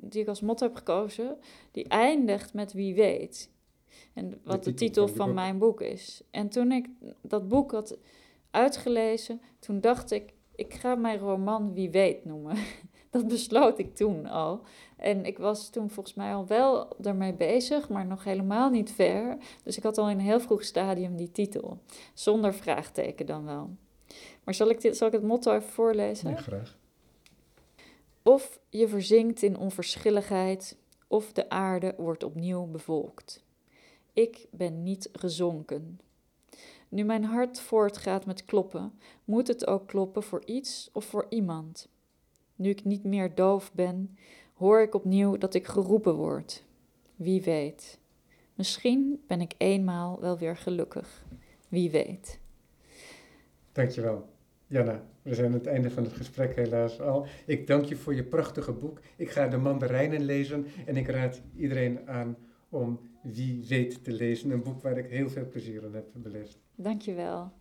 die 0.00 0.22
ik 0.22 0.28
als 0.28 0.40
motto 0.40 0.66
heb 0.66 0.76
gekozen, 0.76 1.36
die 1.70 1.88
eindigt 1.88 2.54
met 2.54 2.72
wie 2.72 2.94
weet. 2.94 3.50
En 4.12 4.40
wat 4.44 4.64
de, 4.64 4.74
titel, 4.74 5.06
van, 5.06 5.16
van 5.16 5.34
mijn 5.34 5.58
boek 5.58 5.80
is. 5.80 6.22
En 6.30 6.48
toen 6.48 6.72
ik 6.72 6.88
dat 7.22 7.48
boek 7.48 7.72
had 7.72 7.98
uitgelezen, 8.50 9.40
toen 9.58 9.80
dacht 9.80 10.10
ik, 10.10 10.32
ik 10.54 10.74
ga 10.74 10.94
mijn 10.94 11.18
roman 11.18 11.72
Wie 11.72 11.90
weet 11.90 12.24
noemen. 12.24 12.56
Dat 13.14 13.28
besloot 13.28 13.78
ik 13.78 13.94
toen 13.94 14.26
al. 14.26 14.60
En 14.96 15.24
ik 15.24 15.38
was 15.38 15.70
toen 15.70 15.90
volgens 15.90 16.14
mij 16.14 16.34
al 16.34 16.46
wel 16.46 16.96
ermee 17.02 17.32
bezig, 17.32 17.88
maar 17.88 18.06
nog 18.06 18.24
helemaal 18.24 18.70
niet 18.70 18.92
ver. 18.92 19.36
Dus 19.62 19.76
ik 19.76 19.82
had 19.82 19.98
al 19.98 20.10
in 20.10 20.18
een 20.18 20.24
heel 20.24 20.40
vroeg 20.40 20.64
stadium 20.64 21.16
die 21.16 21.30
titel. 21.30 21.78
Zonder 22.14 22.54
vraagteken 22.54 23.26
dan 23.26 23.44
wel. 23.44 23.70
Maar 24.44 24.54
zal 24.54 24.68
ik, 24.68 24.80
dit, 24.80 24.96
zal 24.96 25.06
ik 25.06 25.12
het 25.12 25.22
motto 25.22 25.54
even 25.54 25.68
voorlezen? 25.68 26.30
Ja, 26.30 26.36
graag. 26.36 26.76
Of 28.22 28.60
je 28.68 28.88
verzinkt 28.88 29.42
in 29.42 29.58
onverschilligheid, 29.58 30.76
of 31.06 31.32
de 31.32 31.48
aarde 31.48 31.94
wordt 31.96 32.24
opnieuw 32.24 32.66
bevolkt. 32.66 33.44
Ik 34.12 34.46
ben 34.50 34.82
niet 34.82 35.08
gezonken. 35.12 36.00
Nu 36.88 37.04
mijn 37.04 37.24
hart 37.24 37.60
voortgaat 37.60 38.26
met 38.26 38.44
kloppen, 38.44 38.98
moet 39.24 39.46
het 39.48 39.66
ook 39.66 39.86
kloppen 39.86 40.22
voor 40.22 40.42
iets 40.44 40.90
of 40.92 41.04
voor 41.04 41.26
iemand. 41.28 41.88
Nu 42.56 42.70
ik 42.70 42.84
niet 42.84 43.04
meer 43.04 43.34
doof 43.34 43.72
ben, 43.72 44.16
hoor 44.54 44.80
ik 44.80 44.94
opnieuw 44.94 45.38
dat 45.38 45.54
ik 45.54 45.66
geroepen 45.66 46.14
word. 46.14 46.64
Wie 47.16 47.42
weet. 47.42 47.98
Misschien 48.54 49.22
ben 49.26 49.40
ik 49.40 49.54
eenmaal 49.58 50.20
wel 50.20 50.38
weer 50.38 50.56
gelukkig. 50.56 51.24
Wie 51.68 51.90
weet. 51.90 52.40
Dankjewel. 53.72 54.32
Janna, 54.66 55.04
we 55.22 55.34
zijn 55.34 55.46
aan 55.46 55.52
het 55.52 55.66
einde 55.66 55.90
van 55.90 56.04
het 56.04 56.12
gesprek 56.12 56.56
helaas 56.56 57.00
al. 57.00 57.26
Ik 57.46 57.66
dank 57.66 57.84
je 57.84 57.96
voor 57.96 58.14
je 58.14 58.24
prachtige 58.24 58.72
boek. 58.72 59.00
Ik 59.16 59.30
ga 59.30 59.48
de 59.48 59.56
mandarijnen 59.56 60.24
lezen 60.24 60.66
en 60.86 60.96
ik 60.96 61.08
raad 61.08 61.42
iedereen 61.56 62.08
aan 62.08 62.36
om 62.68 63.00
Wie 63.22 63.64
weet 63.68 64.04
te 64.04 64.12
lezen. 64.12 64.50
Een 64.50 64.62
boek 64.62 64.82
waar 64.82 64.98
ik 64.98 65.10
heel 65.10 65.28
veel 65.28 65.48
plezier 65.48 65.84
aan 65.84 65.94
heb 65.94 66.06
beleefd. 66.12 66.58
Dankjewel. 66.74 67.52